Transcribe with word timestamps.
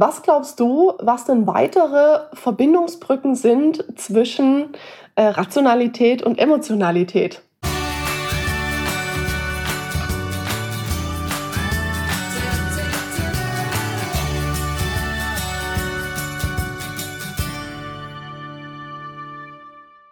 Was 0.00 0.22
glaubst 0.22 0.60
du, 0.60 0.92
was 1.00 1.24
denn 1.24 1.48
weitere 1.48 2.20
Verbindungsbrücken 2.32 3.34
sind 3.34 3.84
zwischen 3.98 4.68
äh, 5.16 5.22
Rationalität 5.22 6.22
und 6.22 6.38
Emotionalität? 6.38 7.42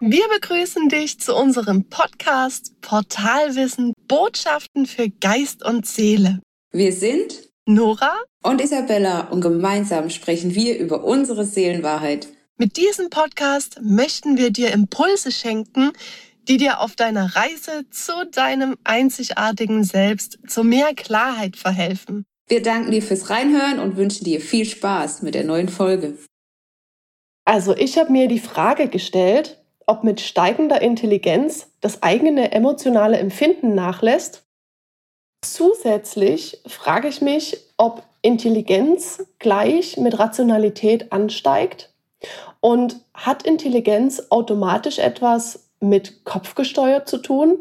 Wir 0.00 0.24
begrüßen 0.34 0.88
dich 0.88 1.20
zu 1.20 1.36
unserem 1.36 1.88
Podcast 1.88 2.72
Portalwissen 2.80 3.92
Botschaften 4.08 4.86
für 4.86 5.08
Geist 5.08 5.64
und 5.64 5.86
Seele. 5.86 6.40
Wir 6.72 6.92
sind 6.92 7.46
Nora 7.66 8.16
und 8.46 8.60
Isabella 8.60 9.28
und 9.30 9.40
gemeinsam 9.40 10.08
sprechen 10.08 10.54
wir 10.54 10.78
über 10.78 11.02
unsere 11.02 11.44
Seelenwahrheit. 11.44 12.28
Mit 12.56 12.76
diesem 12.76 13.10
Podcast 13.10 13.80
möchten 13.82 14.38
wir 14.38 14.50
dir 14.50 14.72
Impulse 14.72 15.32
schenken, 15.32 15.92
die 16.48 16.56
dir 16.56 16.80
auf 16.80 16.94
deiner 16.94 17.34
Reise 17.34 17.90
zu 17.90 18.12
deinem 18.30 18.76
einzigartigen 18.84 19.82
Selbst 19.82 20.38
zu 20.46 20.62
mehr 20.62 20.94
Klarheit 20.94 21.56
verhelfen. 21.56 22.24
Wir 22.48 22.62
danken 22.62 22.92
dir 22.92 23.02
fürs 23.02 23.30
Reinhören 23.30 23.80
und 23.80 23.96
wünschen 23.96 24.24
dir 24.24 24.40
viel 24.40 24.64
Spaß 24.64 25.22
mit 25.22 25.34
der 25.34 25.42
neuen 25.42 25.68
Folge. 25.68 26.16
Also 27.44 27.76
ich 27.76 27.98
habe 27.98 28.12
mir 28.12 28.28
die 28.28 28.38
Frage 28.38 28.86
gestellt, 28.88 29.60
ob 29.86 30.04
mit 30.04 30.20
steigender 30.20 30.80
Intelligenz 30.80 31.66
das 31.80 32.02
eigene 32.04 32.52
emotionale 32.52 33.18
Empfinden 33.18 33.74
nachlässt. 33.74 34.44
Zusätzlich 35.42 36.60
frage 36.66 37.08
ich 37.08 37.20
mich, 37.20 37.58
ob 37.76 38.04
Intelligenz 38.26 39.24
gleich 39.38 39.96
mit 39.98 40.18
Rationalität 40.18 41.12
ansteigt 41.12 41.92
und 42.58 42.96
hat 43.14 43.44
Intelligenz 43.44 44.26
automatisch 44.30 44.98
etwas 44.98 45.68
mit 45.78 46.24
kopfgesteuert 46.24 47.08
zu 47.08 47.18
tun? 47.18 47.60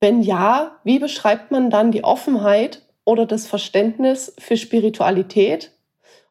Wenn 0.00 0.22
ja, 0.22 0.78
wie 0.84 0.98
beschreibt 0.98 1.50
man 1.50 1.68
dann 1.68 1.92
die 1.92 2.02
Offenheit 2.02 2.80
oder 3.04 3.26
das 3.26 3.46
Verständnis 3.46 4.32
für 4.38 4.56
Spiritualität? 4.56 5.72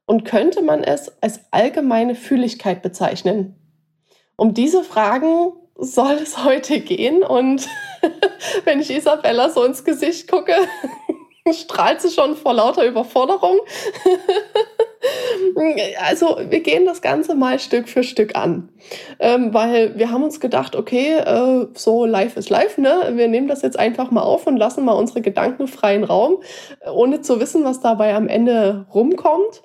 Und 0.07 0.25
könnte 0.25 0.63
man 0.63 0.83
es 0.83 1.21
als 1.21 1.41
allgemeine 1.51 2.15
Fühligkeit 2.15 2.81
bezeichnen? 2.81 3.55
Um 4.35 4.55
diese 4.55 4.83
Fragen 4.83 5.51
soll 5.75 6.13
es 6.13 6.43
heute 6.43 6.79
gehen. 6.79 7.21
Und 7.21 7.67
wenn 8.63 8.79
ich 8.79 8.89
Isabella 8.89 9.51
so 9.51 9.63
ins 9.63 9.83
Gesicht 9.83 10.27
gucke, 10.27 10.55
strahlt 11.53 12.01
sie 12.01 12.09
schon 12.09 12.35
vor 12.35 12.53
lauter 12.53 12.85
Überforderung. 12.85 13.59
also 16.07 16.39
wir 16.49 16.61
gehen 16.61 16.85
das 16.85 17.01
Ganze 17.01 17.35
mal 17.35 17.59
Stück 17.59 17.89
für 17.89 18.03
Stück 18.03 18.35
an, 18.35 18.69
ähm, 19.19 19.53
weil 19.53 19.97
wir 19.97 20.11
haben 20.11 20.23
uns 20.23 20.39
gedacht, 20.39 20.75
okay, 20.75 21.17
äh, 21.17 21.67
so 21.73 22.05
live 22.05 22.37
ist 22.37 22.49
live, 22.49 22.77
ne? 22.77 23.11
Wir 23.13 23.27
nehmen 23.27 23.47
das 23.47 23.61
jetzt 23.61 23.79
einfach 23.79 24.11
mal 24.11 24.23
auf 24.23 24.47
und 24.47 24.57
lassen 24.57 24.85
mal 24.85 24.93
unsere 24.93 25.21
Gedanken 25.21 25.67
freien 25.67 26.03
Raum, 26.03 26.41
ohne 26.91 27.21
zu 27.21 27.39
wissen, 27.39 27.63
was 27.63 27.79
dabei 27.79 28.13
am 28.13 28.27
Ende 28.27 28.85
rumkommt. 28.93 29.63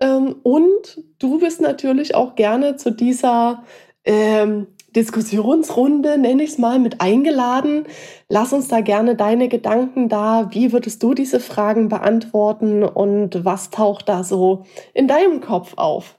Ähm, 0.00 0.36
und 0.42 1.02
du 1.18 1.38
bist 1.38 1.60
natürlich 1.60 2.14
auch 2.14 2.34
gerne 2.34 2.76
zu 2.76 2.90
dieser 2.90 3.64
ähm, 4.04 4.68
Diskussionsrunde, 4.96 6.18
nenne 6.18 6.42
ich 6.42 6.50
es 6.50 6.58
mal, 6.58 6.78
mit 6.78 7.00
eingeladen. 7.00 7.86
Lass 8.28 8.52
uns 8.52 8.68
da 8.68 8.80
gerne 8.80 9.14
deine 9.14 9.48
Gedanken 9.48 10.08
da. 10.08 10.48
Wie 10.52 10.72
würdest 10.72 11.02
du 11.02 11.14
diese 11.14 11.38
Fragen 11.38 11.88
beantworten 11.88 12.82
und 12.82 13.44
was 13.44 13.70
taucht 13.70 14.08
da 14.08 14.24
so 14.24 14.64
in 14.94 15.06
deinem 15.06 15.40
Kopf 15.40 15.74
auf? 15.76 16.16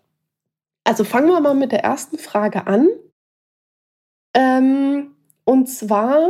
Also 0.84 1.04
fangen 1.04 1.28
wir 1.28 1.42
mal 1.42 1.56
mit 1.56 1.72
der 1.72 1.84
ersten 1.84 2.18
Frage 2.18 2.68
an. 2.68 2.88
Ähm, 4.34 5.16
und 5.44 5.68
zwar 5.68 6.30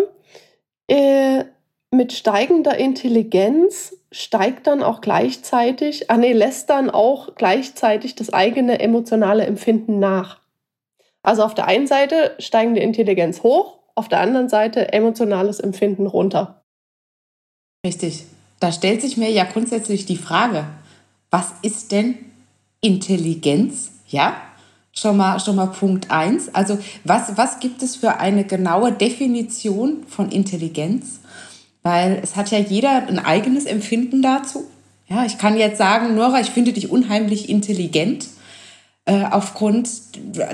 äh, 0.88 1.44
mit 1.92 2.14
steigender 2.14 2.78
Intelligenz 2.78 3.96
steigt 4.12 4.68
dann 4.68 4.82
auch 4.82 5.02
gleichzeitig, 5.02 6.10
ah 6.10 6.18
nee, 6.18 6.34
lässt 6.34 6.70
dann 6.70 6.90
auch 6.90 7.36
gleichzeitig 7.36 8.16
das 8.16 8.32
eigene 8.32 8.80
emotionale 8.80 9.46
Empfinden 9.46 10.00
nach. 10.00 10.40
Also 11.28 11.44
auf 11.44 11.54
der 11.54 11.68
einen 11.68 11.88
Seite 11.88 12.36
steigende 12.40 12.80
Intelligenz 12.80 13.44
hoch, 13.44 13.80
auf 13.96 14.08
der 14.08 14.22
anderen 14.22 14.48
Seite 14.48 14.94
emotionales 14.94 15.60
Empfinden 15.60 16.08
runter. 16.08 16.64
Richtig. 17.86 18.24
Da 18.62 18.72
stellt 18.72 19.02
sich 19.02 19.18
mir 19.18 19.30
ja 19.30 19.44
grundsätzlich 19.44 20.06
die 20.06 20.16
Frage, 20.16 20.64
was 21.30 21.52
ist 21.64 21.92
denn 21.92 22.16
Intelligenz? 22.80 23.92
Ja, 24.08 24.38
schon 24.94 25.18
mal, 25.18 25.42
schon 25.42 25.58
mal 25.58 25.66
Punkt 25.66 26.10
1. 26.10 26.56
Also 26.56 26.80
was, 27.04 27.36
was 27.36 27.60
gibt 27.60 27.84
es 27.84 27.98
für 27.98 28.22
eine 28.22 28.46
genaue 28.46 28.94
Definition 28.94 30.06
von 30.08 30.32
Intelligenz? 30.32 31.20
Weil 31.84 32.22
es 32.24 32.38
hat 32.38 32.52
ja 32.52 32.60
jeder 32.60 33.06
ein 33.06 33.20
eigenes 33.20 33.66
Empfinden 33.66 34.22
dazu. 34.22 34.64
Ja, 35.10 35.26
ich 35.26 35.38
kann 35.38 35.58
jetzt 35.58 35.78
sagen, 35.78 36.16
Nora, 36.16 36.40
ich 36.40 36.52
finde 36.52 36.72
dich 36.72 36.90
unheimlich 36.90 37.50
intelligent. 37.50 38.28
Äh, 39.08 39.24
aufgrund 39.32 39.90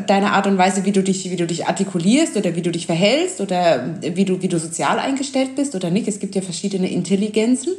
deiner 0.08 0.34
Art 0.34 0.46
und 0.46 0.60
Weise, 0.60 0.86
wie 0.86 0.92
du 0.92 1.02
dich, 1.02 1.28
wie 1.32 1.36
du 1.36 1.48
dich 1.48 1.66
artikulierst 1.66 2.38
oder 2.38 2.56
wie 2.56 2.62
du 2.62 2.72
dich 2.72 2.86
verhältst 2.86 3.42
oder 3.42 3.98
wie 4.00 4.26
du, 4.26 4.44
wie 4.44 4.48
du 4.48 4.60
sozial 4.60 5.00
eingestellt 5.00 5.56
bist 5.56 5.74
oder 5.74 5.90
nicht. 5.90 6.08
Es 6.08 6.20
gibt 6.20 6.36
ja 6.36 6.44
verschiedene 6.44 6.88
Intelligenzen. 6.92 7.74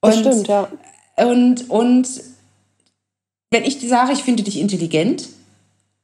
Und, 0.00 0.10
das 0.10 0.18
stimmt, 0.18 0.48
ja. 0.48 0.68
Und, 1.16 1.70
und 1.70 2.08
wenn 3.52 3.62
ich 3.62 3.78
sage, 3.88 4.12
ich 4.12 4.24
finde 4.24 4.42
dich 4.42 4.58
intelligent, 4.58 5.28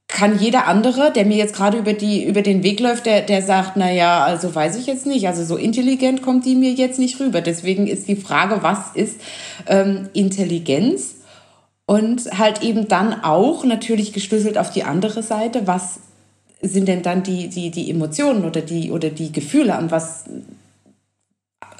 kann 0.06 0.38
jeder 0.38 0.68
andere, 0.68 1.10
der 1.12 1.26
mir 1.26 1.36
jetzt 1.36 1.56
gerade 1.56 1.78
über, 1.78 1.92
die, 1.92 2.24
über 2.24 2.42
den 2.42 2.62
Weg 2.62 2.78
läuft, 2.78 3.06
der, 3.06 3.22
der 3.22 3.42
sagt, 3.42 3.76
naja, 3.76 4.22
also 4.22 4.54
weiß 4.54 4.76
ich 4.76 4.86
jetzt 4.86 5.06
nicht, 5.06 5.26
also 5.26 5.44
so 5.44 5.56
intelligent 5.56 6.22
kommt 6.22 6.46
die 6.46 6.54
mir 6.54 6.70
jetzt 6.70 7.00
nicht 7.00 7.18
rüber. 7.18 7.40
Deswegen 7.40 7.88
ist 7.88 8.06
die 8.06 8.14
Frage, 8.14 8.62
was 8.62 8.94
ist 8.94 9.20
ähm, 9.66 10.08
Intelligenz? 10.12 11.16
Und 11.92 12.38
halt 12.38 12.62
eben 12.62 12.88
dann 12.88 13.22
auch 13.22 13.64
natürlich 13.64 14.14
geschlüsselt 14.14 14.56
auf 14.56 14.70
die 14.70 14.82
andere 14.82 15.22
Seite, 15.22 15.66
was 15.66 16.00
sind 16.62 16.88
denn 16.88 17.02
dann 17.02 17.22
die, 17.22 17.48
die, 17.48 17.70
die 17.70 17.90
Emotionen 17.90 18.46
oder 18.46 18.62
die, 18.62 18.90
oder 18.90 19.10
die 19.10 19.30
Gefühle, 19.30 19.74
an 19.74 19.90
was, 19.90 20.24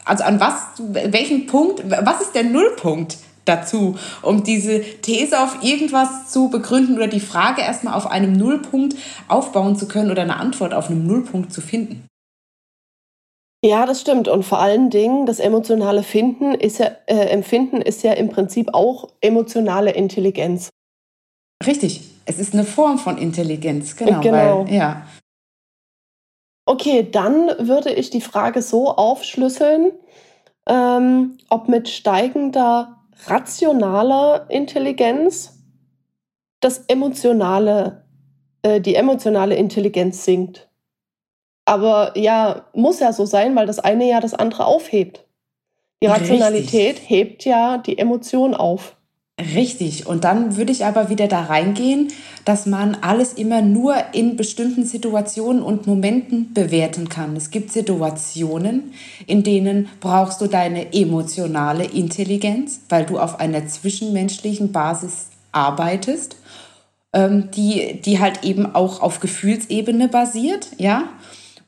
also 0.05 0.25
an 0.25 0.39
was, 0.39 0.55
welchen 0.79 1.47
Punkt, 1.47 1.83
was 1.89 2.21
ist 2.21 2.35
der 2.35 2.45
Nullpunkt 2.45 3.17
dazu, 3.47 3.97
um 4.21 4.45
diese 4.45 4.83
These 4.83 5.41
auf 5.41 5.63
irgendwas 5.63 6.31
zu 6.31 6.51
begründen 6.51 6.97
oder 6.97 7.09
die 7.09 7.19
Frage 7.19 7.63
erstmal 7.63 7.95
auf 7.95 8.07
einem 8.07 8.35
Nullpunkt 8.35 8.95
aufbauen 9.29 9.77
zu 9.77 9.89
können 9.89 10.11
oder 10.11 10.21
eine 10.21 10.37
Antwort 10.37 10.75
auf 10.75 10.91
einem 10.91 11.07
Nullpunkt 11.07 11.55
zu 11.55 11.63
finden? 11.63 12.07
Ja, 13.65 13.87
das 13.87 14.01
stimmt. 14.01 14.27
Und 14.27 14.43
vor 14.43 14.59
allen 14.59 14.91
Dingen, 14.91 15.25
das 15.25 15.39
emotionale 15.39 16.03
Finden 16.03 16.55
ist 16.55 16.79
ja, 16.79 16.91
äh, 17.07 17.27
Empfinden 17.27 17.81
ist 17.81 18.03
ja 18.03 18.13
im 18.13 18.29
Prinzip 18.29 18.75
auch 18.75 19.09
emotionale 19.21 19.93
Intelligenz. 19.93 20.71
Richtig. 21.65 22.03
Es 22.25 22.39
ist 22.39 22.55
eine 22.55 22.65
Form 22.65 22.99
von 22.99 23.19
Intelligenz, 23.19 23.97
genau. 23.97 24.21
genau. 24.21 24.65
Weil, 24.65 24.75
ja. 24.75 25.07
Okay, 26.67 27.09
dann 27.11 27.51
würde 27.59 27.93
ich 27.93 28.11
die 28.11 28.21
Frage 28.21 28.63
so 28.63 28.89
aufschlüsseln, 28.91 29.93
ähm, 30.69 31.39
ob 31.49 31.69
mit 31.69 31.89
steigender 31.89 33.01
rationaler 33.27 34.47
Intelligenz 34.49 35.59
das 36.61 36.85
emotionale, 36.87 38.05
äh, 38.63 38.81
die 38.81 38.95
emotionale 38.95 39.57
Intelligenz 39.57 40.25
sinkt. 40.25 40.69
Aber 41.65 42.17
ja, 42.19 42.67
muss 42.73 43.01
ja 43.01 43.13
so 43.13 43.25
sein, 43.25 43.55
weil 43.55 43.67
das 43.67 43.79
eine 43.79 44.09
ja 44.09 44.21
das 44.21 44.35
andere 44.35 44.67
aufhebt. 44.67 45.25
Die 46.03 46.09
Rationalität 46.09 46.97
Richtig. 46.97 47.11
hebt 47.11 47.45
ja 47.45 47.79
die 47.79 47.99
Emotion 47.99 48.55
auf. 48.55 48.97
Richtig. 49.41 50.07
Und 50.07 50.25
dann 50.25 50.57
würde 50.57 50.73
ich 50.73 50.85
aber 50.85 51.09
wieder 51.09 51.27
da 51.27 51.43
reingehen, 51.43 52.09
dass 52.45 52.67
man 52.67 52.97
alles 53.01 53.33
immer 53.33 53.63
nur 53.63 53.95
in 54.13 54.37
bestimmten 54.37 54.85
Situationen 54.85 55.63
und 55.63 55.87
Momenten 55.87 56.53
bewerten 56.53 57.09
kann. 57.09 57.35
Es 57.35 57.51
gibt 57.51 57.73
Situationen, 57.73 58.93
in 59.27 59.43
denen 59.43 59.89
brauchst 60.01 60.41
du 60.41 60.49
deine 60.49 60.93
emotionale 60.93 61.85
Intelligenz, 61.85 62.81
weil 62.89 63.07
du 63.07 63.19
auf 63.19 63.41
einer 63.41 63.67
zwischenmenschlichen 63.67 64.71
Basis 64.71 65.29
arbeitest, 65.53 66.37
ähm, 67.13 67.51
die, 67.53 68.01
die 68.03 68.21
halt 68.21 68.45
eben 68.45 68.75
auch 68.75 69.01
auf 69.01 69.21
Gefühlsebene 69.21 70.09
basiert, 70.09 70.69
ja. 70.79 71.05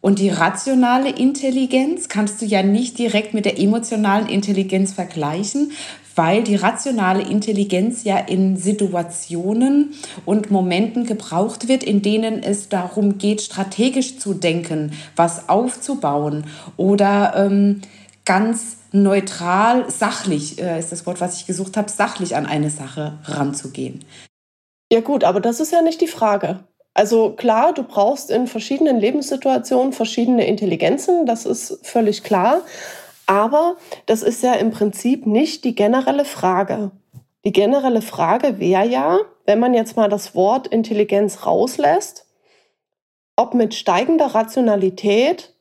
Und 0.04 0.18
die 0.18 0.28
rationale 0.28 1.08
Intelligenz 1.08 2.10
kannst 2.10 2.42
du 2.42 2.44
ja 2.44 2.62
nicht 2.62 2.98
direkt 2.98 3.32
mit 3.32 3.46
der 3.46 3.58
emotionalen 3.58 4.26
Intelligenz 4.26 4.92
vergleichen, 4.92 5.72
weil 6.14 6.42
die 6.42 6.56
rationale 6.56 7.22
Intelligenz 7.22 8.04
ja 8.04 8.18
in 8.18 8.58
Situationen 8.58 9.94
und 10.26 10.50
Momenten 10.50 11.06
gebraucht 11.06 11.68
wird, 11.68 11.82
in 11.82 12.02
denen 12.02 12.42
es 12.42 12.68
darum 12.68 13.16
geht, 13.16 13.40
strategisch 13.40 14.18
zu 14.18 14.34
denken, 14.34 14.92
was 15.16 15.48
aufzubauen 15.48 16.44
oder 16.76 17.32
ähm, 17.34 17.80
ganz 18.26 18.76
neutral, 18.92 19.90
sachlich, 19.90 20.60
äh, 20.60 20.78
ist 20.78 20.92
das 20.92 21.06
Wort, 21.06 21.22
was 21.22 21.38
ich 21.38 21.46
gesucht 21.46 21.78
habe, 21.78 21.90
sachlich 21.90 22.36
an 22.36 22.44
eine 22.44 22.68
Sache 22.68 23.20
ranzugehen. 23.24 24.04
Ja 24.92 25.00
gut, 25.00 25.24
aber 25.24 25.40
das 25.40 25.60
ist 25.60 25.72
ja 25.72 25.80
nicht 25.80 26.02
die 26.02 26.08
Frage. 26.08 26.60
Also 26.94 27.30
klar, 27.30 27.74
du 27.74 27.82
brauchst 27.82 28.30
in 28.30 28.46
verschiedenen 28.46 29.00
Lebenssituationen 29.00 29.92
verschiedene 29.92 30.46
Intelligenzen, 30.46 31.26
das 31.26 31.44
ist 31.44 31.80
völlig 31.82 32.22
klar. 32.22 32.62
Aber 33.26 33.76
das 34.06 34.22
ist 34.22 34.42
ja 34.42 34.54
im 34.54 34.70
Prinzip 34.70 35.26
nicht 35.26 35.64
die 35.64 35.74
generelle 35.74 36.24
Frage. 36.24 36.92
Die 37.44 37.52
generelle 37.52 38.02
Frage 38.02 38.58
wäre 38.58 38.86
ja, 38.86 39.18
wenn 39.44 39.58
man 39.58 39.74
jetzt 39.74 39.96
mal 39.96 40.08
das 40.08 40.34
Wort 40.34 40.66
Intelligenz 40.68 41.44
rauslässt, 41.44 42.26
ob 43.36 43.54
mit 43.54 43.74
steigender 43.74 44.26
Rationalität 44.26 45.54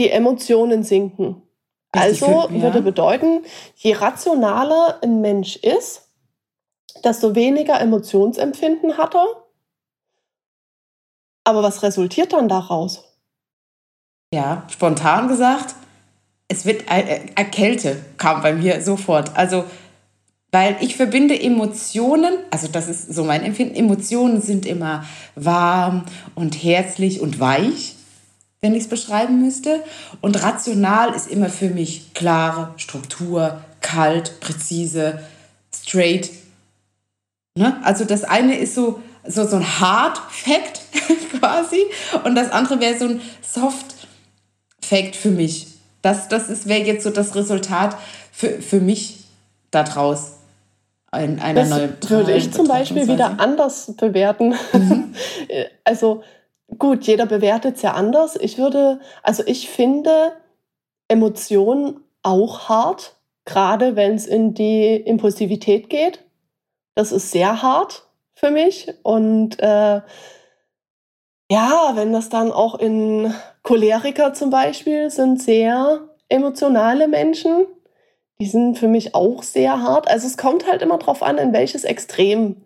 die 0.00 0.10
Emotionen 0.10 0.82
sinken. 0.82 1.42
Also 1.92 2.26
ja. 2.26 2.62
würde 2.62 2.82
bedeuten, 2.82 3.44
je 3.76 3.94
rationaler 3.94 4.98
ein 5.02 5.20
Mensch 5.20 5.56
ist, 5.56 6.08
desto 7.04 7.34
weniger 7.34 7.80
Emotionsempfinden 7.80 8.98
hat 8.98 9.14
er. 9.14 9.26
Aber 11.48 11.62
was 11.62 11.82
resultiert 11.82 12.34
dann 12.34 12.46
daraus? 12.46 13.04
Ja, 14.34 14.64
spontan 14.68 15.28
gesagt, 15.28 15.76
es 16.46 16.66
wird 16.66 16.84
Kälte 17.52 18.04
kam 18.18 18.42
bei 18.42 18.52
mir 18.52 18.82
sofort. 18.82 19.34
Also 19.34 19.64
weil 20.52 20.76
ich 20.80 20.96
verbinde 20.96 21.40
Emotionen, 21.40 22.34
also 22.50 22.68
das 22.68 22.86
ist 22.86 23.14
so 23.14 23.24
mein 23.24 23.44
Empfinden, 23.44 23.76
Emotionen 23.76 24.42
sind 24.42 24.66
immer 24.66 25.06
warm 25.36 26.04
und 26.34 26.62
herzlich 26.62 27.22
und 27.22 27.40
weich, 27.40 27.96
wenn 28.60 28.74
ich 28.74 28.82
es 28.82 28.88
beschreiben 28.90 29.40
müsste. 29.42 29.82
Und 30.20 30.42
rational 30.42 31.14
ist 31.14 31.28
immer 31.28 31.48
für 31.48 31.70
mich 31.70 32.12
klare 32.12 32.74
Struktur, 32.76 33.62
kalt, 33.80 34.38
präzise, 34.40 35.22
straight. 35.74 36.28
Ne? 37.56 37.80
Also 37.84 38.04
das 38.04 38.24
eine 38.24 38.58
ist 38.58 38.74
so, 38.74 39.00
so, 39.28 39.46
so 39.46 39.56
ein 39.56 39.80
Hard 39.80 40.18
Fact 40.30 40.80
quasi 41.38 41.84
und 42.24 42.34
das 42.34 42.50
andere 42.50 42.80
wäre 42.80 42.98
so 42.98 43.06
ein 43.06 43.20
Soft 43.42 43.94
Fact 44.80 45.16
für 45.16 45.30
mich. 45.30 45.66
Das, 46.02 46.28
das 46.28 46.66
wäre 46.66 46.84
jetzt 46.84 47.04
so 47.04 47.10
das 47.10 47.34
Resultat 47.34 47.96
für, 48.32 48.62
für 48.62 48.80
mich 48.80 49.24
daraus 49.70 50.32
ein, 51.10 51.40
einer 51.40 51.62
das 51.62 51.70
neue 51.70 51.96
würde 52.08 52.34
ich 52.34 52.52
zum 52.52 52.68
Beispiel 52.68 53.08
wieder 53.08 53.40
anders 53.40 53.94
bewerten. 53.96 54.54
Mhm. 54.72 55.14
also 55.84 56.22
gut, 56.78 57.04
jeder 57.04 57.26
bewertet 57.26 57.76
es 57.76 57.82
ja 57.82 57.94
anders. 57.94 58.36
Ich 58.36 58.58
würde, 58.58 59.00
also 59.22 59.42
ich 59.46 59.70
finde 59.70 60.32
Emotionen 61.08 62.00
auch 62.22 62.68
hart, 62.68 63.16
gerade 63.46 63.96
wenn 63.96 64.14
es 64.14 64.26
in 64.26 64.52
die 64.52 64.96
Impulsivität 64.96 65.88
geht. 65.88 66.24
Das 66.94 67.12
ist 67.12 67.30
sehr 67.30 67.62
hart 67.62 68.07
für 68.38 68.50
mich. 68.50 68.92
Und 69.02 69.60
äh, 69.60 70.00
ja, 71.50 71.92
wenn 71.94 72.12
das 72.12 72.28
dann 72.28 72.52
auch 72.52 72.78
in 72.78 73.34
Choleriker 73.62 74.32
zum 74.32 74.50
Beispiel 74.50 75.10
sind 75.10 75.42
sehr 75.42 76.08
emotionale 76.28 77.08
Menschen, 77.08 77.66
die 78.40 78.46
sind 78.46 78.78
für 78.78 78.86
mich 78.86 79.14
auch 79.14 79.42
sehr 79.42 79.82
hart. 79.82 80.08
Also 80.08 80.26
es 80.26 80.36
kommt 80.36 80.70
halt 80.70 80.82
immer 80.82 80.98
darauf 80.98 81.22
an, 81.22 81.38
in 81.38 81.52
welches 81.52 81.84
Extrem 81.84 82.64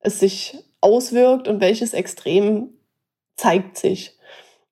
es 0.00 0.20
sich 0.20 0.58
auswirkt 0.80 1.48
und 1.48 1.60
welches 1.60 1.94
Extrem 1.94 2.74
zeigt 3.36 3.78
sich. 3.78 4.18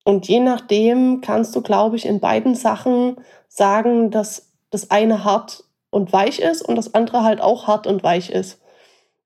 Und 0.05 0.29
je 0.29 0.41
nachdem 0.41 1.21
kannst 1.23 1.57
du, 1.57 1.63
glaube 1.63 1.97
ich, 1.97 2.05
in 2.05 2.21
beiden 2.21 2.55
Sachen 2.55 3.17
sagen, 3.49 4.11
dass 4.11 4.51
das 4.71 4.91
eine 4.91 5.25
hart 5.25 5.65
und 5.91 6.13
weich 6.13 6.41
ist 6.41 6.63
und 6.63 6.77
das 6.77 6.95
andere 6.95 7.23
halt 7.23 7.41
auch 7.41 7.67
hart 7.67 7.87
und 7.87 8.03
weich 8.03 8.31
ist. 8.31 8.61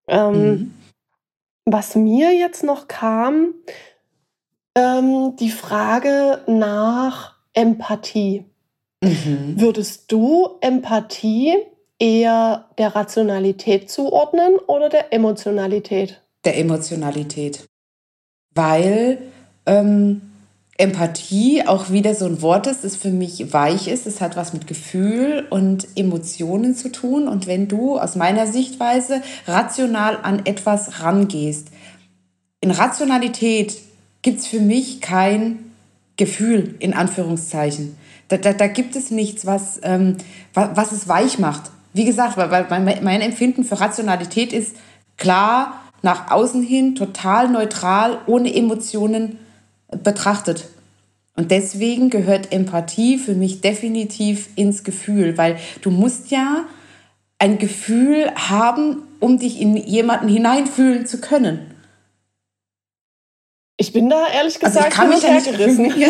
Ähm, 0.06 0.32
mhm. 0.32 0.74
Was 1.66 1.96
mir 1.96 2.32
jetzt 2.32 2.62
noch 2.62 2.86
kam, 2.86 3.54
ähm, 4.76 5.34
die 5.36 5.50
Frage 5.50 6.42
nach 6.46 7.34
Empathie. 7.54 8.44
Mhm. 9.02 9.60
Würdest 9.60 10.12
du 10.12 10.58
Empathie 10.60 11.56
eher 11.98 12.68
der 12.78 12.94
Rationalität 12.94 13.90
zuordnen 13.90 14.56
oder 14.66 14.88
der 14.88 15.12
Emotionalität? 15.12 16.22
Der 16.44 16.56
Emotionalität. 16.56 17.64
Weil 18.54 19.18
ähm, 19.66 20.22
Empathie 20.78 21.66
auch 21.66 21.90
wieder 21.90 22.14
so 22.14 22.26
ein 22.26 22.42
Wort 22.42 22.66
ist, 22.66 22.84
das 22.84 22.96
für 22.96 23.10
mich 23.10 23.52
weich 23.52 23.88
ist. 23.88 24.06
Es 24.06 24.20
hat 24.20 24.36
was 24.36 24.52
mit 24.52 24.66
Gefühl 24.66 25.46
und 25.48 25.88
Emotionen 25.96 26.74
zu 26.74 26.92
tun. 26.92 27.28
Und 27.28 27.46
wenn 27.46 27.66
du 27.66 27.98
aus 27.98 28.14
meiner 28.14 28.46
Sichtweise 28.46 29.22
rational 29.46 30.18
an 30.22 30.44
etwas 30.44 31.00
rangehst, 31.00 31.68
in 32.60 32.70
Rationalität 32.70 33.78
gibt 34.22 34.40
es 34.40 34.46
für 34.46 34.60
mich 34.60 35.00
kein 35.00 35.70
Gefühl, 36.16 36.74
in 36.78 36.94
Anführungszeichen. 36.94 37.96
Da, 38.28 38.36
da, 38.36 38.52
da 38.52 38.66
gibt 38.66 38.96
es 38.96 39.10
nichts, 39.10 39.46
was, 39.46 39.80
ähm, 39.82 40.16
was, 40.52 40.70
was 40.74 40.92
es 40.92 41.08
weich 41.08 41.38
macht. 41.38 41.70
Wie 41.92 42.04
gesagt, 42.04 42.36
weil, 42.36 42.50
weil 42.50 43.00
mein 43.02 43.20
Empfinden 43.20 43.64
für 43.64 43.80
Rationalität 43.80 44.52
ist 44.52 44.76
klar, 45.16 45.80
nach 46.02 46.30
außen 46.30 46.62
hin, 46.62 46.94
total 46.94 47.48
neutral, 47.48 48.18
ohne 48.26 48.54
Emotionen 48.54 49.38
betrachtet. 49.88 50.68
Und 51.36 51.50
deswegen 51.50 52.08
gehört 52.10 52.52
Empathie 52.52 53.18
für 53.18 53.34
mich 53.34 53.60
definitiv 53.60 54.48
ins 54.56 54.84
Gefühl, 54.84 55.36
weil 55.36 55.58
du 55.82 55.90
musst 55.90 56.30
ja 56.30 56.64
ein 57.38 57.58
Gefühl 57.58 58.32
haben, 58.34 59.02
um 59.20 59.38
dich 59.38 59.60
in 59.60 59.76
jemanden 59.76 60.28
hineinfühlen 60.28 61.06
zu 61.06 61.20
können. 61.20 61.74
Ich 63.76 63.92
bin 63.92 64.08
da 64.08 64.26
ehrlich 64.28 64.58
gesagt 64.58 64.76
also 64.76 64.88
ich 64.88 64.94
kann 64.94 65.10
mich 65.10 65.22
ja 65.22 65.34
nicht 65.34 65.44
gerissen. 65.44 65.92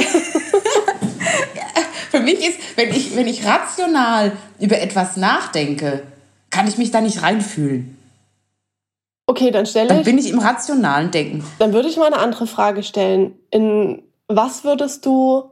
Für 2.10 2.20
mich 2.20 2.38
ist, 2.46 2.58
wenn 2.76 2.90
ich, 2.90 3.16
wenn 3.16 3.26
ich 3.26 3.44
rational 3.44 4.30
über 4.60 4.80
etwas 4.80 5.16
nachdenke, 5.16 6.04
kann 6.50 6.68
ich 6.68 6.78
mich 6.78 6.92
da 6.92 7.00
nicht 7.00 7.22
reinfühlen. 7.22 7.98
Okay, 9.26 9.50
dann 9.50 9.66
stelle 9.66 9.88
ich. 9.88 9.94
Dann 9.94 10.04
bin 10.04 10.18
ich 10.18 10.30
im 10.30 10.38
rationalen 10.38 11.10
Denken. 11.10 11.44
Dann 11.58 11.72
würde 11.72 11.88
ich 11.88 11.96
mal 11.96 12.06
eine 12.06 12.18
andere 12.18 12.46
Frage 12.46 12.82
stellen. 12.82 13.34
In 13.50 14.02
was 14.28 14.64
würdest 14.64 15.04
du 15.04 15.50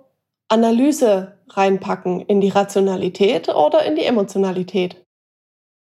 Analyse 0.49 1.39
reinpacken? 1.49 2.21
In 2.23 2.41
die 2.41 2.51
Rationalität 2.51 3.49
oder 3.49 3.85
in 3.85 3.97
die 3.97 4.05
Emotionalität? 4.05 5.05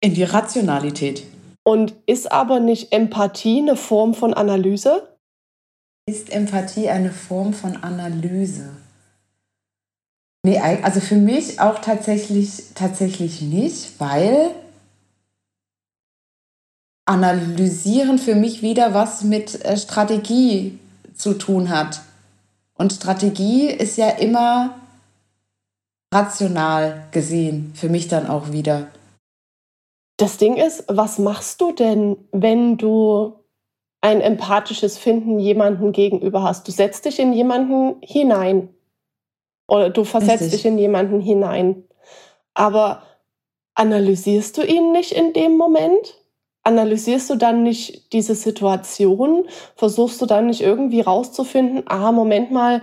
In 0.02 0.14
die 0.14 0.24
Rationalität. 0.24 1.24
Und 1.64 1.94
ist 2.06 2.32
aber 2.32 2.60
nicht 2.60 2.92
Empathie 2.92 3.60
eine 3.60 3.76
Form 3.76 4.14
von 4.14 4.34
Analyse? 4.34 5.16
Ist 6.08 6.32
Empathie 6.32 6.90
eine 6.90 7.12
Form 7.12 7.54
von 7.54 7.78
Analyse? 7.78 8.70
Nee, 10.46 10.60
also 10.60 11.00
für 11.00 11.16
mich 11.16 11.60
auch 11.60 11.80
tatsächlich, 11.80 12.66
tatsächlich 12.76 13.42
nicht, 13.42 14.00
weil 14.00 14.52
Analysieren 17.06 18.18
für 18.18 18.36
mich 18.36 18.62
wieder 18.62 18.94
was 18.94 19.24
mit 19.24 19.64
äh, 19.64 19.78
Strategie 19.78 20.80
zu 21.14 21.34
tun 21.34 21.70
hat. 21.70 22.02
Und 22.74 22.94
Strategie 22.94 23.68
ist 23.68 23.98
ja 23.98 24.10
immer 24.10 24.76
rational 26.14 27.08
gesehen, 27.12 27.72
für 27.76 27.90
mich 27.90 28.08
dann 28.08 28.28
auch 28.28 28.52
wieder. 28.52 28.88
Das 30.18 30.38
Ding 30.38 30.56
ist, 30.56 30.86
was 30.88 31.20
machst 31.20 31.62
du 31.62 31.72
denn, 31.72 32.18
wenn 32.32 32.78
du 32.78 33.34
ein 34.02 34.22
empathisches 34.22 34.98
Finden 34.98 35.40
jemanden 35.40 35.92
gegenüber 35.92 36.44
hast? 36.44 36.68
Du 36.68 36.72
setzt 36.72 37.06
dich 37.06 37.20
in 37.20 37.34
jemanden 37.34 37.98
hinein. 38.02 38.70
Oder 39.68 39.90
du 39.90 40.04
versetzt 40.04 40.44
Richtig. 40.44 40.62
dich 40.62 40.66
in 40.66 40.78
jemanden 40.78 41.20
hinein. 41.20 41.84
Aber 42.54 43.04
analysierst 43.74 44.58
du 44.58 44.64
ihn 44.64 44.92
nicht 44.92 45.12
in 45.12 45.34
dem 45.34 45.58
Moment? 45.58 46.16
Analysierst 46.66 47.30
du 47.30 47.36
dann 47.36 47.64
nicht 47.64 48.12
diese 48.12 48.36
Situation? 48.36 49.46
Versuchst 49.76 50.20
du 50.22 50.26
dann 50.26 50.48
nicht 50.48 50.62
irgendwie 50.62 51.02
rauszufinden, 51.02 51.84
ah, 51.86 52.12
Moment 52.12 52.52
mal, 52.52 52.82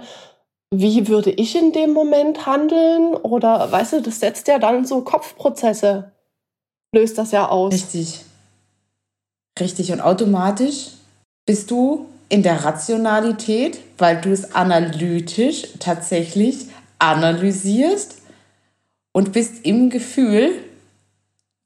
wie 0.73 1.09
würde 1.09 1.31
ich 1.31 1.55
in 1.57 1.73
dem 1.73 1.93
Moment 1.93 2.47
handeln? 2.47 3.15
Oder 3.15 3.71
weißt 3.71 3.95
du, 3.95 4.03
das 4.03 4.21
setzt 4.21 4.49
ja 4.49 4.59
dann 4.59 4.87
so 4.87 5.03
Kopfprozesse, 5.03 6.13
löst 6.95 7.19
das 7.19 7.33
ja 7.33 7.49
aus. 7.49 7.75
Richtig. 7.75 8.21
Richtig. 9.61 9.93
Und 9.93 10.01
automatisch 10.01 10.93
bist 11.45 11.71
du 11.71 12.07
in 12.29 12.43
der 12.43 12.65
Rationalität, 12.65 13.79
weil 13.99 14.21
du 14.21 14.31
es 14.33 14.55
analytisch 14.55 15.69
tatsächlich 15.79 16.69
analysierst 16.99 18.23
und 19.13 19.33
bist 19.33 19.67
im 19.67 19.91
Gefühl, 19.91 20.53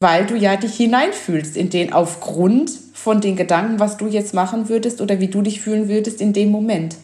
weil 0.01 0.27
du 0.27 0.37
ja 0.37 0.57
dich 0.57 0.77
hineinfühlst 0.77 1.57
in 1.57 1.71
den 1.71 1.93
aufgrund 1.93 2.71
von 2.93 3.21
den 3.21 3.37
Gedanken, 3.37 3.81
was 3.81 3.97
du 3.97 4.07
jetzt 4.07 4.35
machen 4.35 4.69
würdest 4.69 5.01
oder 5.01 5.21
wie 5.21 5.29
du 5.29 5.43
dich 5.43 5.61
fühlen 5.61 5.89
würdest 5.89 6.21
in 6.21 6.33
dem 6.33 6.51
Moment. 6.51 6.97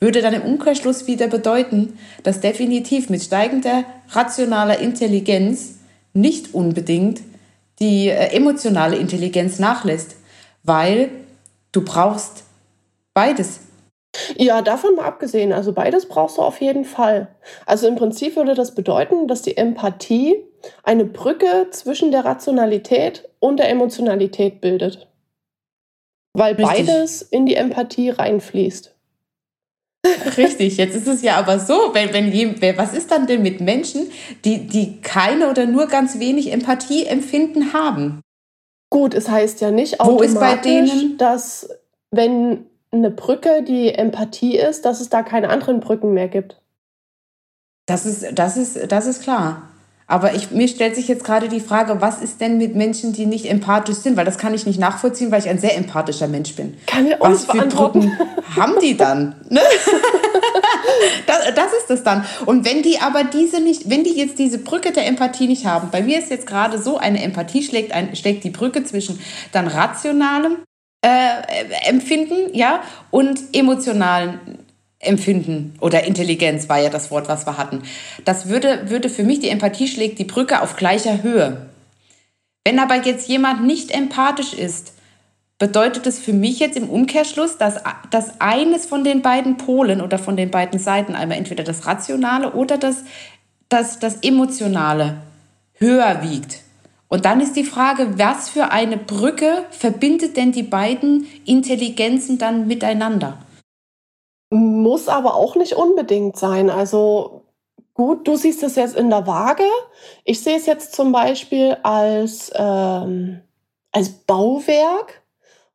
würde 0.00 0.20
dann 0.20 0.34
im 0.34 0.42
Umkehrschluss 0.42 1.06
wieder 1.06 1.28
bedeuten, 1.28 1.98
dass 2.22 2.40
definitiv 2.40 3.08
mit 3.08 3.22
steigender 3.22 3.84
rationaler 4.10 4.78
Intelligenz 4.80 5.76
nicht 6.12 6.52
unbedingt 6.52 7.22
die 7.78 8.08
äh, 8.08 8.34
emotionale 8.34 8.96
Intelligenz 8.96 9.58
nachlässt, 9.58 10.16
weil 10.62 11.10
du 11.72 11.82
brauchst 11.82 12.44
beides. 13.14 13.60
Ja, 14.36 14.62
davon 14.62 14.96
mal 14.96 15.04
abgesehen, 15.04 15.52
also 15.52 15.72
beides 15.72 16.06
brauchst 16.06 16.38
du 16.38 16.42
auf 16.42 16.60
jeden 16.60 16.84
Fall. 16.84 17.28
Also 17.66 17.88
im 17.88 17.96
Prinzip 17.96 18.36
würde 18.36 18.54
das 18.54 18.74
bedeuten, 18.74 19.26
dass 19.28 19.42
die 19.42 19.56
Empathie 19.56 20.36
eine 20.82 21.04
Brücke 21.04 21.68
zwischen 21.70 22.10
der 22.10 22.24
Rationalität 22.24 23.28
und 23.40 23.58
der 23.58 23.68
Emotionalität 23.68 24.60
bildet. 24.60 25.08
Weil 26.32 26.54
Richtig. 26.54 26.86
beides 26.86 27.22
in 27.22 27.46
die 27.46 27.54
Empathie 27.54 28.10
reinfließt. 28.10 28.94
Richtig, 30.36 30.76
jetzt 30.76 30.94
ist 30.96 31.06
es 31.06 31.22
ja 31.22 31.36
aber 31.36 31.58
so, 31.58 31.94
wenn, 31.94 32.12
wenn 32.12 32.30
je, 32.30 32.76
was 32.76 32.92
ist 32.92 33.10
dann 33.10 33.26
denn 33.26 33.42
mit 33.42 33.60
Menschen, 33.60 34.10
die, 34.44 34.66
die 34.66 35.00
keine 35.00 35.48
oder 35.48 35.66
nur 35.66 35.86
ganz 35.86 36.18
wenig 36.18 36.52
Empathie 36.52 37.06
empfinden 37.06 37.72
haben? 37.72 38.20
Gut, 38.90 39.14
es 39.14 39.28
heißt 39.28 39.60
ja 39.60 39.70
nicht 39.70 40.00
automatisch, 40.00 40.90
dass 41.16 41.70
wenn 42.10 42.66
eine 42.94 43.10
Brücke 43.10 43.62
die 43.62 43.94
Empathie 43.94 44.58
ist, 44.58 44.84
dass 44.84 45.00
es 45.00 45.08
da 45.08 45.22
keine 45.22 45.48
anderen 45.48 45.80
Brücken 45.80 46.14
mehr 46.14 46.28
gibt. 46.28 46.60
Das 47.86 48.06
ist, 48.06 48.26
das 48.34 48.56
ist, 48.56 48.90
das 48.90 49.06
ist 49.06 49.22
klar. 49.22 49.68
Aber 50.06 50.34
ich, 50.34 50.50
mir 50.50 50.68
stellt 50.68 50.94
sich 50.94 51.08
jetzt 51.08 51.24
gerade 51.24 51.48
die 51.48 51.60
Frage, 51.60 52.02
was 52.02 52.20
ist 52.20 52.40
denn 52.40 52.58
mit 52.58 52.76
Menschen, 52.76 53.14
die 53.14 53.24
nicht 53.24 53.46
empathisch 53.46 53.96
sind? 53.96 54.18
Weil 54.18 54.26
das 54.26 54.36
kann 54.36 54.52
ich 54.52 54.66
nicht 54.66 54.78
nachvollziehen, 54.78 55.30
weil 55.30 55.40
ich 55.40 55.48
ein 55.48 55.58
sehr 55.58 55.76
empathischer 55.76 56.28
Mensch 56.28 56.54
bin. 56.54 56.76
Kann 56.86 57.06
ich 57.06 57.14
was 57.18 57.46
für 57.46 57.66
Brücken 57.66 58.12
haben 58.54 58.74
die 58.82 58.96
dann? 58.96 59.34
Ne? 59.48 59.60
das, 61.26 61.54
das 61.54 61.72
ist 61.72 61.90
es 61.90 62.02
dann. 62.02 62.26
Und 62.44 62.66
wenn 62.66 62.82
die 62.82 63.00
aber 63.00 63.24
diese 63.24 63.60
nicht, 63.60 63.88
wenn 63.88 64.04
die 64.04 64.12
jetzt 64.12 64.38
diese 64.38 64.58
Brücke 64.58 64.92
der 64.92 65.06
Empathie 65.06 65.46
nicht 65.46 65.64
haben, 65.64 65.88
bei 65.90 66.02
mir 66.02 66.18
ist 66.18 66.30
jetzt 66.30 66.46
gerade 66.46 66.78
so, 66.78 66.98
eine 66.98 67.22
Empathie 67.22 67.62
schlägt, 67.62 67.92
ein, 67.92 68.14
schlägt 68.14 68.44
die 68.44 68.50
Brücke 68.50 68.84
zwischen 68.84 69.18
dann 69.52 69.68
rationalem 69.68 70.58
äh, 71.04 71.88
Empfinden, 71.88 72.54
ja, 72.54 72.82
und 73.10 73.38
emotionalen 73.52 74.38
Empfinden 75.00 75.74
oder 75.80 76.04
Intelligenz 76.04 76.68
war 76.70 76.80
ja 76.80 76.88
das 76.88 77.10
Wort, 77.10 77.28
was 77.28 77.46
wir 77.46 77.58
hatten. 77.58 77.82
Das 78.24 78.48
würde, 78.48 78.88
würde 78.88 79.10
für 79.10 79.22
mich, 79.22 79.40
die 79.40 79.50
Empathie 79.50 79.86
schlägt 79.86 80.18
die 80.18 80.24
Brücke 80.24 80.62
auf 80.62 80.76
gleicher 80.76 81.22
Höhe. 81.22 81.68
Wenn 82.64 82.78
aber 82.78 82.96
jetzt 83.04 83.28
jemand 83.28 83.64
nicht 83.66 83.90
empathisch 83.90 84.54
ist, 84.54 84.94
bedeutet 85.58 86.06
es 86.06 86.18
für 86.18 86.32
mich 86.32 86.58
jetzt 86.58 86.78
im 86.78 86.88
Umkehrschluss, 86.88 87.58
dass, 87.58 87.76
dass 88.10 88.40
eines 88.40 88.86
von 88.86 89.04
den 89.04 89.20
beiden 89.20 89.58
Polen 89.58 90.00
oder 90.00 90.18
von 90.18 90.38
den 90.38 90.50
beiden 90.50 90.78
Seiten, 90.78 91.14
einmal 91.14 91.36
entweder 91.36 91.64
das 91.64 91.86
Rationale 91.86 92.52
oder 92.52 92.78
das, 92.78 93.04
das, 93.68 93.98
das 93.98 94.16
Emotionale, 94.22 95.18
höher 95.74 96.22
wiegt. 96.22 96.63
Und 97.14 97.26
dann 97.26 97.40
ist 97.40 97.54
die 97.54 97.62
Frage, 97.62 98.18
was 98.18 98.48
für 98.48 98.72
eine 98.72 98.96
Brücke 98.96 99.66
verbindet 99.70 100.36
denn 100.36 100.50
die 100.50 100.64
beiden 100.64 101.28
Intelligenzen 101.44 102.38
dann 102.38 102.66
miteinander? 102.66 103.38
Muss 104.50 105.06
aber 105.06 105.36
auch 105.36 105.54
nicht 105.54 105.74
unbedingt 105.74 106.36
sein. 106.36 106.70
Also 106.70 107.42
gut, 107.94 108.26
du 108.26 108.34
siehst 108.34 108.64
es 108.64 108.74
jetzt 108.74 108.96
in 108.96 109.10
der 109.10 109.28
Waage. 109.28 109.62
Ich 110.24 110.42
sehe 110.42 110.56
es 110.56 110.66
jetzt 110.66 110.96
zum 110.96 111.12
Beispiel 111.12 111.76
als, 111.84 112.50
ähm, 112.56 113.42
als 113.92 114.08
Bauwerk. 114.08 115.22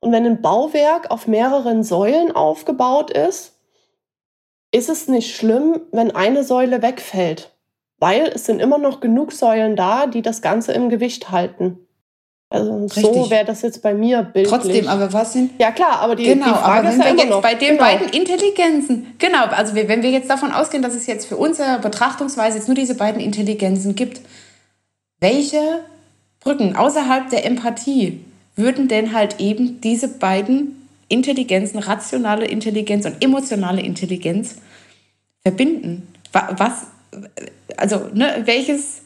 Und 0.00 0.12
wenn 0.12 0.26
ein 0.26 0.42
Bauwerk 0.42 1.10
auf 1.10 1.26
mehreren 1.26 1.84
Säulen 1.84 2.32
aufgebaut 2.32 3.10
ist, 3.12 3.56
ist 4.72 4.90
es 4.90 5.08
nicht 5.08 5.34
schlimm, 5.34 5.80
wenn 5.90 6.10
eine 6.10 6.44
Säule 6.44 6.82
wegfällt, 6.82 7.50
weil 8.00 8.32
es 8.34 8.46
sind 8.46 8.60
immer 8.60 8.78
noch 8.78 9.00
genug 9.00 9.32
Säulen 9.32 9.76
da, 9.76 10.06
die 10.06 10.22
das 10.22 10.42
Ganze 10.42 10.72
im 10.72 10.88
Gewicht 10.88 11.30
halten. 11.30 11.78
Also 12.52 12.78
Richtig. 12.78 13.04
so 13.04 13.30
wäre 13.30 13.44
das 13.44 13.62
jetzt 13.62 13.80
bei 13.80 13.94
mir 13.94 14.24
bildlich. 14.24 14.48
Trotzdem, 14.48 14.88
aber 14.88 15.12
was 15.12 15.34
sind... 15.34 15.52
Ja 15.60 15.70
klar, 15.70 16.00
aber 16.00 16.16
die, 16.16 16.24
genau, 16.24 16.46
die 16.46 16.50
Frage 16.50 16.64
aber 16.64 16.82
wenn 16.88 16.98
ist 16.98 16.98
ja 16.98 17.12
wir 17.12 17.18
jetzt 17.18 17.30
noch, 17.30 17.42
bei 17.42 17.54
den 17.54 17.68
genau. 17.76 17.82
beiden 17.82 18.08
Intelligenzen, 18.08 19.14
genau, 19.18 19.44
also 19.44 19.76
wenn 19.76 20.02
wir 20.02 20.10
jetzt 20.10 20.28
davon 20.28 20.50
ausgehen, 20.50 20.82
dass 20.82 20.94
es 20.94 21.06
jetzt 21.06 21.26
für 21.26 21.36
unsere 21.36 21.78
Betrachtungsweise 21.78 22.58
jetzt 22.58 22.66
nur 22.66 22.74
diese 22.74 22.96
beiden 22.96 23.20
Intelligenzen 23.20 23.94
gibt, 23.94 24.20
welche 25.20 25.60
Brücken 26.40 26.74
außerhalb 26.74 27.30
der 27.30 27.46
Empathie 27.46 28.24
würden 28.56 28.88
denn 28.88 29.12
halt 29.12 29.38
eben 29.38 29.80
diese 29.80 30.08
beiden 30.08 30.88
Intelligenzen, 31.08 31.78
rationale 31.78 32.46
Intelligenz 32.46 33.06
und 33.06 33.22
emotionale 33.22 33.80
Intelligenz 33.80 34.56
verbinden? 35.42 36.08
Was, 36.32 36.86
also, 37.76 38.08
ne, 38.12 38.42
welches 38.44 39.02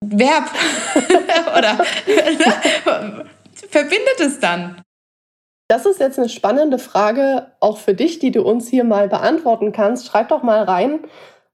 Verb 0.00 0.50
oder 1.58 1.74
ne, 1.74 3.24
verbindet 3.68 4.20
es 4.20 4.40
dann? 4.40 4.82
Das 5.68 5.84
ist 5.84 5.98
jetzt 5.98 6.18
eine 6.18 6.28
spannende 6.28 6.78
Frage, 6.78 7.52
auch 7.58 7.78
für 7.78 7.94
dich, 7.94 8.20
die 8.20 8.30
du 8.30 8.42
uns 8.42 8.68
hier 8.68 8.84
mal 8.84 9.08
beantworten 9.08 9.72
kannst. 9.72 10.06
Schreib 10.06 10.28
doch 10.28 10.44
mal 10.44 10.62
rein, 10.62 11.00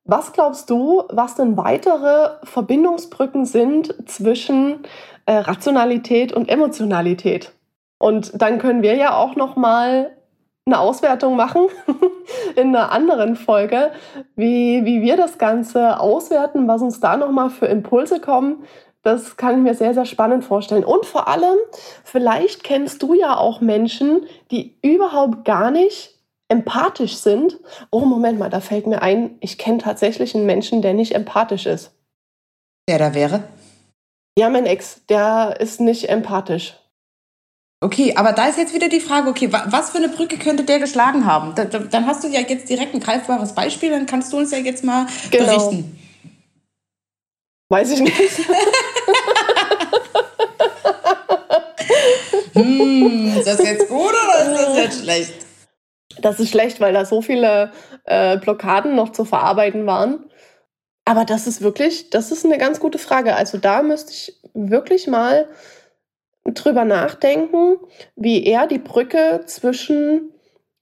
was 0.05 0.33
glaubst 0.33 0.69
du, 0.69 1.05
was 1.09 1.37
denn 1.37 1.57
weitere 1.57 2.37
Verbindungsbrücken 2.43 3.47
sind 3.47 3.95
zwischen 4.07 4.81
äh, 5.27 5.35
Rationalität 5.35 6.33
und 6.33 6.49
Emotionalität? 6.49 7.53
Und 7.99 8.43
dann 8.43 8.59
können 8.59 8.83
wir 8.83 8.97
ja 8.97 9.15
auch 9.15 9.37
noch 9.37 9.57
mal 9.57 10.11
eine 10.67 10.79
Auswertung 10.79 11.37
machen 11.37 11.67
in 12.57 12.69
einer 12.69 12.93
anderen 12.93 13.37
Folge, 13.37 13.91
wie, 14.37 14.85
wie 14.85 15.03
wir 15.03 15.17
das 15.17 15.39
Ganze 15.39 15.99
auswerten, 15.99 16.69
was 16.69 16.83
uns 16.83 17.01
da 17.01 17.17
nochmal 17.17 17.51
für 17.51 17.67
Impulse 17.67 18.21
kommen. 18.21 18.65
Das 19.03 19.37
kann 19.37 19.57
ich 19.57 19.63
mir 19.63 19.75
sehr, 19.75 19.95
sehr 19.95 20.05
spannend 20.05 20.45
vorstellen. 20.45 20.85
Und 20.85 21.07
vor 21.07 21.27
allem, 21.27 21.57
vielleicht 22.05 22.63
kennst 22.63 23.03
du 23.03 23.15
ja 23.15 23.37
auch 23.37 23.61
Menschen, 23.61 24.27
die 24.53 24.77
überhaupt 24.83 25.45
gar 25.45 25.73
nicht 25.73 26.21
empathisch 26.49 27.17
sind. 27.17 27.59
Oh, 27.91 28.05
Moment 28.05 28.39
mal, 28.39 28.51
da 28.51 28.61
fällt 28.61 28.87
mir 28.87 29.03
ein, 29.03 29.39
ich 29.41 29.59
kenne 29.59 29.79
tatsächlich 29.79 30.37
einen 30.37 30.47
Menschen, 30.47 30.83
der 30.83 30.95
nicht 30.95 31.17
empathisch 31.17 31.67
ist. 31.67 31.91
Der 32.89 32.99
da 32.99 33.15
wäre? 33.15 33.43
Ja, 34.39 34.49
mein 34.49 34.67
Ex, 34.67 35.05
der 35.07 35.57
ist 35.59 35.81
nicht 35.81 36.09
empathisch. 36.09 36.77
Okay, 37.83 38.15
aber 38.15 38.33
da 38.33 38.47
ist 38.47 38.59
jetzt 38.59 38.73
wieder 38.75 38.89
die 38.89 39.01
Frage, 39.01 39.29
okay, 39.29 39.53
was 39.53 39.91
für 39.91 39.99
eine 39.99 40.09
Brücke 40.09 40.39
könnte 40.39 40.63
der 40.63 40.79
geschlagen 40.79 41.27
haben? 41.27 41.57
Da, 41.57 41.65
da, 41.65 41.81
dann 41.81 42.07
hast 42.07 42.23
du 42.23 42.29
ja 42.29 42.39
jetzt 42.39 42.69
direkt 42.69 42.95
ein 42.95 43.01
greifbares 43.01 43.57
Beispiel, 43.57 43.91
dann 43.91 44.07
kannst 44.07 44.33
du 44.33 44.39
uns 44.39 44.53
ja 44.53 44.59
jetzt 44.59 44.85
mal 44.85 45.09
genau. 45.33 45.47
berichten. 45.47 45.99
Weiß 47.71 47.91
ich 47.91 47.99
nicht. 48.01 48.15
hm, 52.53 53.37
ist 53.37 53.49
das 53.49 53.59
jetzt 53.65 53.89
gut 53.89 54.13
oder 54.13 54.45
ist 54.45 54.61
das 54.61 54.77
jetzt 54.77 55.01
schlecht? 55.01 55.33
Das 56.21 56.39
ist 56.39 56.51
schlecht, 56.51 56.81
weil 56.81 56.93
da 56.93 57.05
so 57.05 57.21
viele 57.21 57.73
äh, 58.05 58.37
Blockaden 58.37 58.95
noch 58.95 59.11
zu 59.11 59.25
verarbeiten 59.25 59.87
waren. 59.87 60.31
Aber 61.05 61.25
das 61.25 61.49
ist 61.49 61.63
wirklich, 61.63 62.11
das 62.11 62.31
ist 62.31 62.45
eine 62.45 62.59
ganz 62.59 62.79
gute 62.79 62.99
Frage. 62.99 63.35
Also 63.35 63.59
da 63.59 63.83
müsste 63.83 64.13
ich 64.13 64.41
wirklich 64.55 65.09
mal 65.09 65.49
drüber 66.45 66.85
nachdenken, 66.85 67.77
wie 68.17 68.45
er 68.45 68.67
die 68.67 68.79
Brücke 68.79 69.43
zwischen 69.47 70.33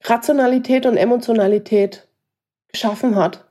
Rationalität 0.03 0.85
und 0.85 0.97
Emotionalität 0.97 2.07
geschaffen 2.71 3.15
hat. 3.15 3.45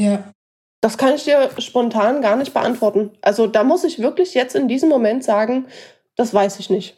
Ja. 0.00 0.32
Das 0.80 0.96
kann 0.96 1.14
ich 1.14 1.24
dir 1.24 1.50
spontan 1.58 2.22
gar 2.22 2.36
nicht 2.36 2.54
beantworten. 2.54 3.10
Also 3.20 3.48
da 3.48 3.64
muss 3.64 3.82
ich 3.82 3.98
wirklich 3.98 4.34
jetzt 4.34 4.54
in 4.54 4.68
diesem 4.68 4.88
Moment 4.88 5.24
sagen, 5.24 5.66
das 6.14 6.32
weiß 6.32 6.60
ich 6.60 6.70
nicht. 6.70 6.96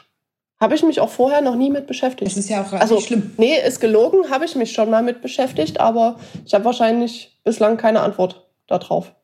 Habe 0.60 0.74
ich 0.74 0.82
mich 0.82 1.00
auch 1.00 1.08
vorher 1.08 1.40
noch 1.40 1.56
nie 1.56 1.70
mit 1.70 1.86
beschäftigt. 1.86 2.30
Das 2.30 2.36
ist 2.36 2.50
ja 2.50 2.62
auch 2.62 2.72
also, 2.74 2.96
nicht 2.96 3.06
schlimm. 3.06 3.32
Nee, 3.38 3.56
ist 3.66 3.80
gelogen, 3.80 4.28
habe 4.28 4.44
ich 4.44 4.54
mich 4.54 4.72
schon 4.72 4.90
mal 4.90 5.02
mit 5.02 5.22
beschäftigt, 5.22 5.80
aber 5.80 6.20
ich 6.44 6.52
habe 6.52 6.66
wahrscheinlich 6.66 7.38
bislang 7.44 7.78
keine 7.78 8.00
Antwort 8.00 8.46
darauf. 8.66 9.14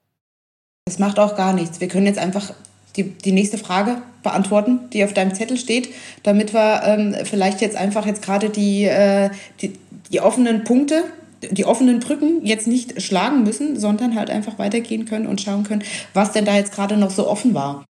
Das 0.86 0.98
macht 0.98 1.18
auch 1.18 1.36
gar 1.36 1.52
nichts. 1.52 1.80
Wir 1.80 1.88
können 1.88 2.06
jetzt 2.06 2.18
einfach 2.18 2.54
die, 2.96 3.04
die 3.04 3.32
nächste 3.32 3.58
Frage 3.58 4.02
beantworten, 4.22 4.90
die 4.92 5.04
auf 5.04 5.12
deinem 5.12 5.34
Zettel 5.34 5.56
steht, 5.56 5.90
damit 6.22 6.52
wir 6.52 6.82
ähm, 6.84 7.14
vielleicht 7.24 7.60
jetzt 7.60 7.76
einfach 7.76 8.06
jetzt 8.06 8.22
gerade 8.22 8.50
die, 8.50 8.84
äh, 8.84 9.30
die, 9.60 9.74
die 10.10 10.20
offenen 10.20 10.64
Punkte, 10.64 11.04
die 11.50 11.64
offenen 11.64 12.00
Brücken 12.00 12.44
jetzt 12.44 12.66
nicht 12.66 13.00
schlagen 13.02 13.42
müssen, 13.42 13.78
sondern 13.78 14.16
halt 14.16 14.30
einfach 14.30 14.58
weitergehen 14.58 15.04
können 15.04 15.26
und 15.26 15.40
schauen 15.40 15.64
können, 15.64 15.84
was 16.14 16.32
denn 16.32 16.44
da 16.44 16.54
jetzt 16.56 16.74
gerade 16.74 16.96
noch 16.96 17.10
so 17.10 17.28
offen 17.28 17.54
war. 17.54 17.84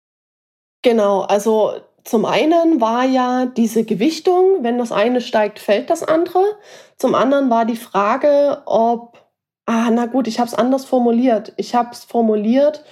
Genau, 0.83 1.21
also 1.21 1.75
zum 2.05 2.27
einen 2.27 2.81
war 2.81 3.05
ja 3.05 3.47
diese 3.47 3.85
Gewichtung, 3.85 4.63
wenn 4.63 4.79
das 4.79 4.93
eine 4.93 5.21
steigt, 5.21 5.59
fällt 5.59 5.89
das 5.89 6.03
andere. 6.03 6.43
Zum 6.99 7.15
anderen 7.15 7.49
war 7.49 7.65
die 7.65 7.77
Frage, 7.77 8.63
ob, 8.67 9.19
ah, 9.65 9.89
na 9.91 10.07
gut, 10.07 10.29
ich 10.29 10.39
habe 10.39 10.49
es 10.49 10.55
anders 10.55 10.85
formuliert. 10.85 11.55
Ich 11.57 11.75
habe 11.75 11.91
es 11.93 12.05
formuliert, 12.05 12.85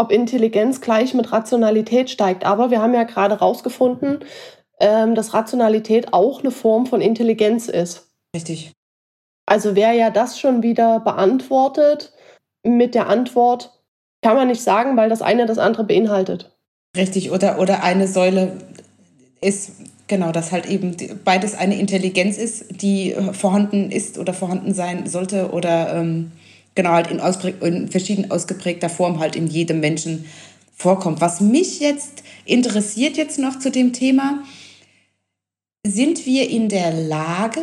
ob 0.00 0.10
Intelligenz 0.10 0.80
gleich 0.80 1.12
mit 1.14 1.30
Rationalität 1.30 2.10
steigt. 2.10 2.44
Aber 2.44 2.70
wir 2.70 2.80
haben 2.80 2.94
ja 2.94 3.04
gerade 3.04 3.34
herausgefunden, 3.34 4.20
ähm, 4.80 5.14
dass 5.14 5.34
Rationalität 5.34 6.12
auch 6.12 6.40
eine 6.40 6.50
Form 6.50 6.86
von 6.86 7.00
Intelligenz 7.00 7.68
ist. 7.68 8.08
Richtig. 8.34 8.72
Also 9.46 9.76
wäre 9.76 9.96
ja 9.96 10.10
das 10.10 10.40
schon 10.40 10.62
wieder 10.62 11.00
beantwortet 11.00 12.12
mit 12.62 12.94
der 12.94 13.08
Antwort, 13.08 13.72
kann 14.22 14.36
man 14.36 14.48
nicht 14.48 14.62
sagen, 14.62 14.96
weil 14.96 15.08
das 15.08 15.22
eine 15.22 15.46
das 15.46 15.58
andere 15.58 15.84
beinhaltet. 15.84 16.56
Richtig, 16.96 17.30
oder, 17.30 17.58
oder 17.58 17.82
eine 17.82 18.08
Säule 18.08 18.58
ist, 19.40 19.72
genau, 20.06 20.32
dass 20.32 20.52
halt 20.52 20.66
eben 20.66 20.96
beides 21.24 21.54
eine 21.54 21.78
Intelligenz 21.78 22.36
ist, 22.38 22.82
die 22.82 23.14
vorhanden 23.32 23.90
ist 23.90 24.18
oder 24.18 24.34
vorhanden 24.34 24.74
sein 24.74 25.06
sollte 25.06 25.50
oder 25.52 25.94
ähm, 25.94 26.32
genau 26.80 26.92
halt 26.92 27.10
in, 27.10 27.20
in 27.60 27.88
verschieden 27.88 28.30
ausgeprägter 28.30 28.88
Form 28.88 29.18
halt 29.20 29.36
in 29.36 29.46
jedem 29.46 29.80
Menschen 29.80 30.24
vorkommt. 30.74 31.20
Was 31.20 31.40
mich 31.40 31.78
jetzt 31.78 32.22
interessiert 32.46 33.18
jetzt 33.18 33.38
noch 33.38 33.58
zu 33.58 33.70
dem 33.70 33.92
Thema, 33.92 34.42
sind 35.86 36.24
wir 36.24 36.48
in 36.48 36.70
der 36.70 36.92
Lage, 36.92 37.62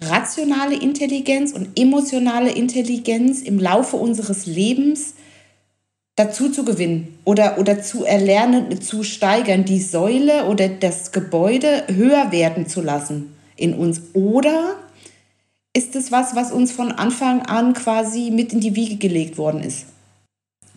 rationale 0.00 0.74
Intelligenz 0.74 1.52
und 1.52 1.78
emotionale 1.78 2.50
Intelligenz 2.50 3.42
im 3.42 3.60
Laufe 3.60 3.96
unseres 3.96 4.46
Lebens 4.46 5.14
dazu 6.16 6.50
zu 6.50 6.64
gewinnen 6.64 7.18
oder, 7.24 7.58
oder 7.58 7.80
zu 7.80 8.04
erlernen, 8.04 8.80
zu 8.80 9.04
steigern, 9.04 9.64
die 9.64 9.80
Säule 9.80 10.46
oder 10.46 10.68
das 10.68 11.12
Gebäude 11.12 11.84
höher 11.88 12.32
werden 12.32 12.66
zu 12.66 12.82
lassen 12.82 13.36
in 13.56 13.74
uns? 13.74 14.02
Oder 14.14 14.76
ist 15.76 15.94
es 15.94 16.10
was, 16.10 16.34
was 16.34 16.52
uns 16.52 16.72
von 16.72 16.90
Anfang 16.90 17.42
an 17.42 17.74
quasi 17.74 18.30
mit 18.30 18.54
in 18.54 18.60
die 18.60 18.74
Wiege 18.74 18.96
gelegt 18.96 19.36
worden 19.36 19.62
ist? 19.62 19.86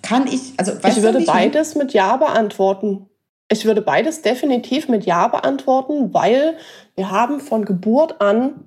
Kann 0.01 0.27
ich, 0.27 0.53
also 0.57 0.73
weißt 0.83 0.97
ich 0.97 1.03
würde 1.03 1.21
beides 1.21 1.75
mit 1.75 1.93
Ja 1.93 2.17
beantworten. 2.17 3.07
Ich 3.49 3.63
würde 3.63 3.81
beides 3.81 4.21
definitiv 4.21 4.89
mit 4.89 5.05
Ja 5.05 5.29
beantworten, 5.29 6.13
weil 6.13 6.57
wir 6.95 7.11
haben 7.11 7.39
von 7.39 7.63
Geburt 7.63 8.19
an 8.19 8.65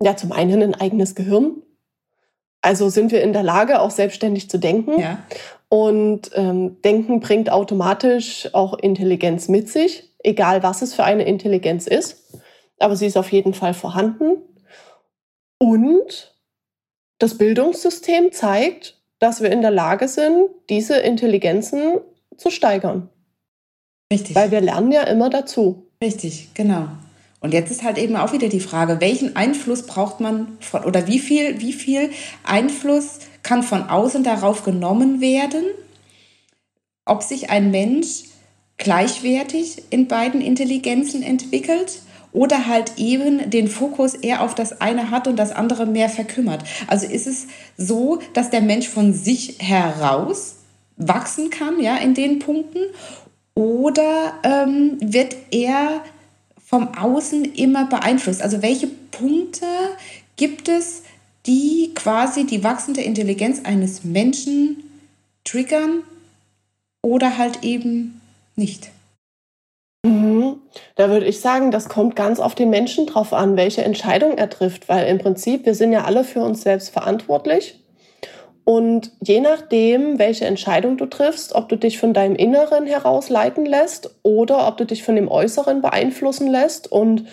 ja 0.00 0.16
zum 0.16 0.30
einen 0.30 0.62
ein 0.62 0.74
eigenes 0.74 1.16
Gehirn. 1.16 1.62
Also 2.62 2.88
sind 2.88 3.10
wir 3.10 3.22
in 3.22 3.32
der 3.32 3.42
Lage, 3.42 3.80
auch 3.80 3.90
selbstständig 3.90 4.48
zu 4.48 4.58
denken. 4.58 5.00
Ja. 5.00 5.18
Und 5.68 6.30
ähm, 6.34 6.80
Denken 6.82 7.18
bringt 7.18 7.50
automatisch 7.50 8.48
auch 8.52 8.78
Intelligenz 8.78 9.48
mit 9.48 9.68
sich, 9.68 10.12
egal 10.22 10.62
was 10.62 10.82
es 10.82 10.94
für 10.94 11.02
eine 11.02 11.24
Intelligenz 11.24 11.88
ist. 11.88 12.24
Aber 12.78 12.94
sie 12.94 13.06
ist 13.06 13.16
auf 13.16 13.32
jeden 13.32 13.52
Fall 13.52 13.74
vorhanden. 13.74 14.38
Und 15.58 16.34
das 17.18 17.38
Bildungssystem 17.38 18.32
zeigt, 18.32 18.98
dass 19.18 19.40
wir 19.40 19.50
in 19.50 19.62
der 19.62 19.70
Lage 19.70 20.08
sind, 20.08 20.48
diese 20.68 20.96
Intelligenzen 20.98 21.98
zu 22.36 22.50
steigern. 22.50 23.08
Richtig. 24.12 24.36
Weil 24.36 24.50
wir 24.50 24.60
lernen 24.60 24.92
ja 24.92 25.02
immer 25.04 25.30
dazu. 25.30 25.86
Richtig, 26.02 26.50
genau. 26.54 26.88
Und 27.40 27.52
jetzt 27.52 27.70
ist 27.70 27.82
halt 27.82 27.98
eben 27.98 28.16
auch 28.16 28.32
wieder 28.32 28.48
die 28.48 28.60
Frage, 28.60 29.00
welchen 29.00 29.36
Einfluss 29.36 29.86
braucht 29.86 30.20
man 30.20 30.58
von, 30.60 30.84
oder 30.84 31.06
wie 31.06 31.18
viel, 31.18 31.60
wie 31.60 31.72
viel 31.72 32.10
Einfluss 32.44 33.20
kann 33.42 33.62
von 33.62 33.88
außen 33.88 34.24
darauf 34.24 34.64
genommen 34.64 35.20
werden, 35.20 35.64
ob 37.04 37.22
sich 37.22 37.50
ein 37.50 37.70
Mensch 37.70 38.24
gleichwertig 38.76 39.84
in 39.90 40.08
beiden 40.08 40.40
Intelligenzen 40.40 41.22
entwickelt 41.22 42.00
oder 42.32 42.66
halt 42.66 42.92
eben 42.96 43.50
den 43.50 43.68
Fokus 43.68 44.14
eher 44.14 44.42
auf 44.42 44.54
das 44.54 44.80
eine 44.80 45.10
hat 45.10 45.26
und 45.26 45.36
das 45.36 45.52
andere 45.52 45.86
mehr 45.86 46.08
verkümmert. 46.08 46.62
Also 46.86 47.06
ist 47.06 47.26
es 47.26 47.46
so, 47.76 48.20
dass 48.34 48.50
der 48.50 48.60
Mensch 48.60 48.88
von 48.88 49.12
sich 49.12 49.56
heraus 49.58 50.56
wachsen 50.96 51.50
kann, 51.50 51.80
ja, 51.80 51.96
in 51.96 52.14
den 52.14 52.38
Punkten, 52.38 52.80
oder 53.54 54.34
ähm, 54.42 54.98
wird 55.00 55.34
er 55.50 56.02
vom 56.62 56.94
Außen 56.94 57.54
immer 57.54 57.86
beeinflusst? 57.86 58.42
Also 58.42 58.60
welche 58.60 58.86
Punkte 58.86 59.66
gibt 60.36 60.68
es, 60.68 61.02
die 61.46 61.92
quasi 61.94 62.44
die 62.44 62.62
wachsende 62.62 63.00
Intelligenz 63.00 63.60
eines 63.64 64.04
Menschen 64.04 64.82
triggern 65.44 66.02
oder 67.02 67.38
halt 67.38 67.62
eben 67.62 68.20
nicht? 68.56 68.90
Mhm. 70.06 70.62
Da 70.94 71.10
würde 71.10 71.26
ich 71.26 71.40
sagen, 71.40 71.70
das 71.70 71.88
kommt 71.88 72.16
ganz 72.16 72.38
auf 72.38 72.54
den 72.54 72.70
Menschen 72.70 73.06
drauf 73.06 73.32
an, 73.32 73.56
welche 73.56 73.82
Entscheidung 73.82 74.38
er 74.38 74.48
trifft, 74.48 74.88
weil 74.88 75.08
im 75.08 75.18
Prinzip 75.18 75.66
wir 75.66 75.74
sind 75.74 75.92
ja 75.92 76.04
alle 76.04 76.24
für 76.24 76.40
uns 76.40 76.62
selbst 76.62 76.90
verantwortlich. 76.90 77.82
Und 78.64 79.12
je 79.20 79.40
nachdem, 79.40 80.18
welche 80.18 80.44
Entscheidung 80.44 80.96
du 80.96 81.06
triffst, 81.06 81.54
ob 81.54 81.68
du 81.68 81.76
dich 81.76 81.98
von 81.98 82.12
deinem 82.12 82.34
Inneren 82.34 82.86
heraus 82.86 83.28
leiten 83.28 83.64
lässt 83.64 84.10
oder 84.22 84.66
ob 84.66 84.76
du 84.76 84.84
dich 84.84 85.04
von 85.04 85.14
dem 85.14 85.28
Äußeren 85.28 85.82
beeinflussen 85.82 86.48
lässt 86.48 86.90
und 86.90 87.26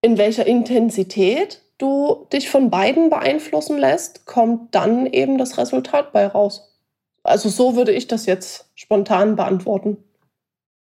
in 0.00 0.18
welcher 0.18 0.46
Intensität 0.46 1.62
du 1.78 2.26
dich 2.32 2.50
von 2.50 2.70
beiden 2.70 3.10
beeinflussen 3.10 3.78
lässt, 3.78 4.26
kommt 4.26 4.74
dann 4.74 5.06
eben 5.06 5.38
das 5.38 5.58
Resultat 5.58 6.12
bei 6.12 6.26
raus. 6.26 6.76
Also 7.22 7.48
so 7.48 7.76
würde 7.76 7.92
ich 7.92 8.08
das 8.08 8.26
jetzt 8.26 8.70
spontan 8.74 9.36
beantworten. 9.36 9.98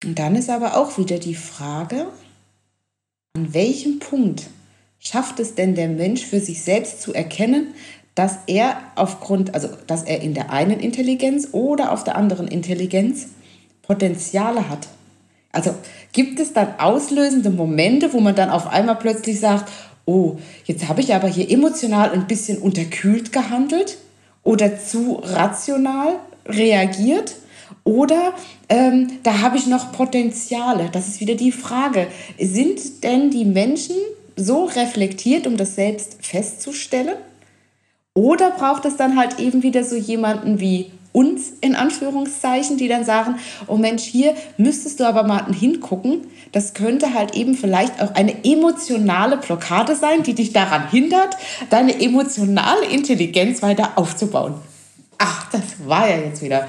Und 0.04 0.18
dann 0.18 0.36
ist 0.36 0.50
aber 0.50 0.78
auch 0.78 0.98
wieder 0.98 1.20
die 1.20 1.36
Frage, 1.36 2.08
an 3.36 3.54
welchem 3.54 4.00
Punkt 4.00 4.48
schafft 5.00 5.40
es 5.40 5.56
denn 5.56 5.76
der 5.76 5.90
Mensch 5.90 6.26
für 6.26 6.40
sich 6.40 6.62
selbst 6.62 7.02
zu 7.02 7.14
erkennen, 7.14 7.74
dass 8.16 8.40
er 8.48 8.78
aufgrund, 8.96 9.54
also 9.54 9.70
dass 9.88 10.04
er 10.04 10.22
in 10.22 10.34
der 10.34 10.52
einen 10.52 10.80
Intelligenz 10.80 11.50
oder 11.54 11.92
auf 11.92 12.04
der 12.04 12.16
anderen 12.16 12.48
Intelligenz 12.48 13.28
Potenziale 13.84 14.70
hat. 14.70 14.88
Also 15.52 15.74
gibt 16.14 16.40
es 16.40 16.54
dann 16.54 16.80
auslösende 16.80 17.50
Momente, 17.50 18.14
wo 18.14 18.20
man 18.20 18.36
dann 18.36 18.50
auf 18.50 18.68
einmal 18.68 18.96
plötzlich 18.96 19.40
sagt, 19.40 19.72
oh, 20.06 20.38
jetzt 20.66 20.88
habe 20.88 21.02
ich 21.02 21.14
aber 21.14 21.28
hier 21.28 21.50
emotional 21.50 22.12
ein 22.12 22.28
bisschen 22.28 22.58
unterkühlt 22.58 23.32
gehandelt 23.32 23.98
oder 24.44 24.80
zu 24.80 25.22
rational 25.24 26.20
reagiert 26.46 27.36
oder 27.84 28.34
ähm, 28.70 29.20
da 29.24 29.40
habe 29.42 29.58
ich 29.58 29.68
noch 29.68 29.92
Potenziale. 29.92 30.90
Das 30.92 31.08
ist 31.08 31.20
wieder 31.20 31.36
die 31.36 31.52
Frage. 31.52 32.08
Sind 32.40 33.04
denn 33.04 33.32
die 33.32 33.46
Menschen 33.46 33.96
so 34.36 34.66
reflektiert, 34.66 35.48
um 35.48 35.58
das 35.58 35.76
selbst 35.76 36.18
festzustellen? 36.22 37.16
Oder 38.14 38.52
braucht 38.52 38.86
es 38.86 38.98
dann 38.98 39.18
halt 39.18 39.40
eben 39.40 39.64
wieder 39.64 39.84
so 39.84 39.96
jemanden 39.96 40.60
wie 40.60 40.92
uns 41.14 41.54
in 41.62 41.76
Anführungszeichen, 41.76 42.78
die 42.78 42.88
dann 42.88 43.04
sagen, 43.04 43.36
oh 43.68 43.78
Mensch, 43.78 44.04
hier 44.04 44.36
müsstest 44.58 45.00
du 45.00 45.06
aber 45.06 45.24
mal 45.24 45.54
hingucken. 45.54 46.28
Das 46.52 46.74
könnte 46.74 47.14
halt 47.14 47.36
eben 47.36 47.56
vielleicht 47.56 48.02
auch 48.02 48.16
eine 48.16 48.46
emotionale 48.46 49.38
Blockade 49.38 49.96
sein, 49.96 50.24
die 50.24 50.34
dich 50.34 50.54
daran 50.54 50.90
hindert, 50.90 51.36
deine 51.70 52.02
emotionale 52.02 52.86
Intelligenz 52.86 53.62
weiter 53.62 53.94
aufzubauen. 53.96 54.56
Ach, 55.18 55.50
das 55.52 55.62
war 55.86 56.10
ja 56.10 56.18
jetzt 56.18 56.42
wieder. 56.42 56.68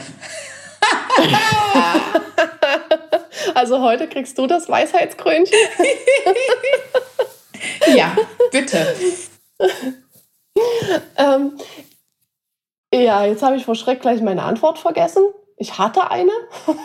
also 3.54 3.80
heute 3.80 4.08
kriegst 4.08 4.38
du 4.38 4.46
das 4.46 4.68
Weisheitskrönchen. 4.68 5.56
ja, 7.94 8.16
bitte. 8.50 8.94
ähm, 11.16 11.58
ja, 12.94 13.24
jetzt 13.24 13.42
habe 13.42 13.56
ich 13.56 13.64
vor 13.64 13.74
Schreck 13.74 14.00
gleich 14.00 14.20
meine 14.20 14.42
Antwort 14.42 14.78
vergessen. 14.78 15.22
Ich 15.56 15.78
hatte 15.78 16.10
eine. 16.10 16.32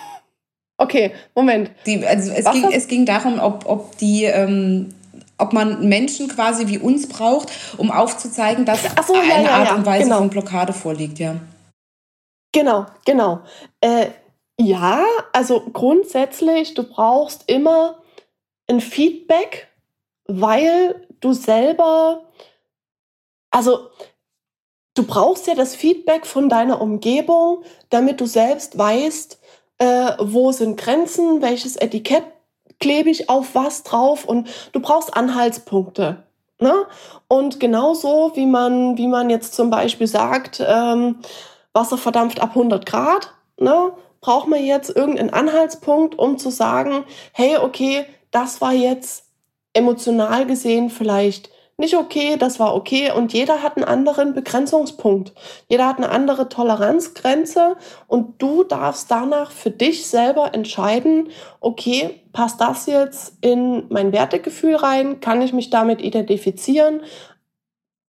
okay, 0.78 1.14
Moment. 1.36 1.72
Die, 1.86 2.06
also 2.06 2.32
es, 2.32 2.50
ging, 2.52 2.72
es 2.72 2.88
ging 2.88 3.06
darum, 3.06 3.40
ob, 3.40 3.66
ob 3.66 3.98
die. 3.98 4.26
Ähm, 4.26 4.94
ob 5.40 5.54
man 5.54 5.88
Menschen 5.88 6.30
quasi 6.30 6.68
wie 6.68 6.80
uns 6.80 7.08
braucht, 7.08 7.52
um 7.78 7.92
aufzuzeigen, 7.92 8.66
dass 8.66 8.80
so, 9.06 9.14
eine 9.14 9.28
ja, 9.28 9.42
ja, 9.42 9.50
Art 9.52 9.78
und 9.78 9.86
Weise 9.86 10.06
genau. 10.06 10.18
von 10.18 10.32
Blockade 10.32 10.74
vorliegt, 10.74 11.20
ja. 11.20 11.36
Genau, 12.58 12.88
genau. 13.06 13.42
Äh, 13.82 14.08
ja, 14.60 15.06
also 15.32 15.62
grundsätzlich, 15.62 16.74
du 16.74 16.82
brauchst 16.82 17.44
immer 17.46 18.02
ein 18.68 18.82
Feedback, 18.82 19.68
weil 20.26 21.08
du 21.20 21.34
selber 21.34 22.24
also 23.52 23.90
du 24.96 25.04
brauchst 25.04 25.46
ja 25.46 25.54
das 25.54 25.76
Feedback 25.76 26.26
von 26.26 26.50
deiner 26.50 26.82
Umgebung, 26.82 27.64
damit 27.92 28.20
du 28.22 28.26
selbst 28.26 28.76
weißt, 28.76 29.40
äh, 29.78 30.12
wo 30.20 30.52
sind 30.52 30.78
Grenzen, 30.78 31.44
welches 31.44 31.76
Etikett 31.76 32.24
klebe 32.80 33.12
ich 33.12 33.30
auf 33.30 33.54
was 33.54 33.84
drauf 33.84 34.26
und 34.26 34.50
du 34.72 34.80
brauchst 34.80 35.16
Anhaltspunkte. 35.16 36.24
Ne? 36.60 36.88
Und 37.28 37.60
genauso 37.60 38.32
wie 38.34 38.48
man, 38.48 38.98
wie 38.98 39.08
man 39.08 39.30
jetzt 39.30 39.54
zum 39.54 39.70
Beispiel 39.70 40.08
sagt, 40.08 40.64
ähm, 40.66 41.20
Wasser 41.74 41.98
verdampft 41.98 42.42
ab 42.42 42.50
100 42.50 42.86
Grad, 42.86 43.34
ne? 43.60 43.92
braucht 44.20 44.48
man 44.48 44.64
jetzt 44.64 44.96
irgendeinen 44.96 45.30
Anhaltspunkt, 45.30 46.18
um 46.18 46.38
zu 46.38 46.50
sagen, 46.50 47.06
hey, 47.34 47.58
okay, 47.58 48.06
das 48.32 48.62
war 48.62 48.74
jetzt 48.74 49.26
emotional 49.74 50.46
gesehen 50.48 50.90
vielleicht 50.90 51.52
nicht 51.80 51.96
okay, 51.96 52.38
das 52.38 52.60
war 52.60 52.76
okay 52.76 53.12
und 53.12 53.34
jeder 53.34 53.62
hat 53.62 53.78
einen 53.78 53.86
anderen 53.86 54.34
Begrenzungspunkt. 54.34 55.34
Jeder 55.70 55.88
hat 55.88 55.98
eine 55.98 56.10
andere 56.10 56.50
Toleranzgrenze 56.50 57.76
und 58.08 58.42
du 58.42 58.64
darfst 58.64 59.12
danach 59.12 59.52
für 59.52 59.70
dich 59.70 60.08
selber 60.08 60.56
entscheiden, 60.56 61.30
okay, 61.60 62.20
passt 62.34 62.60
das 62.62 62.88
jetzt 62.88 63.36
in 63.42 63.86
mein 63.90 64.12
Wertegefühl 64.12 64.76
rein? 64.76 65.20
Kann 65.20 65.44
ich 65.44 65.54
mich 65.54 65.70
damit 65.70 66.02
identifizieren? 66.02 67.02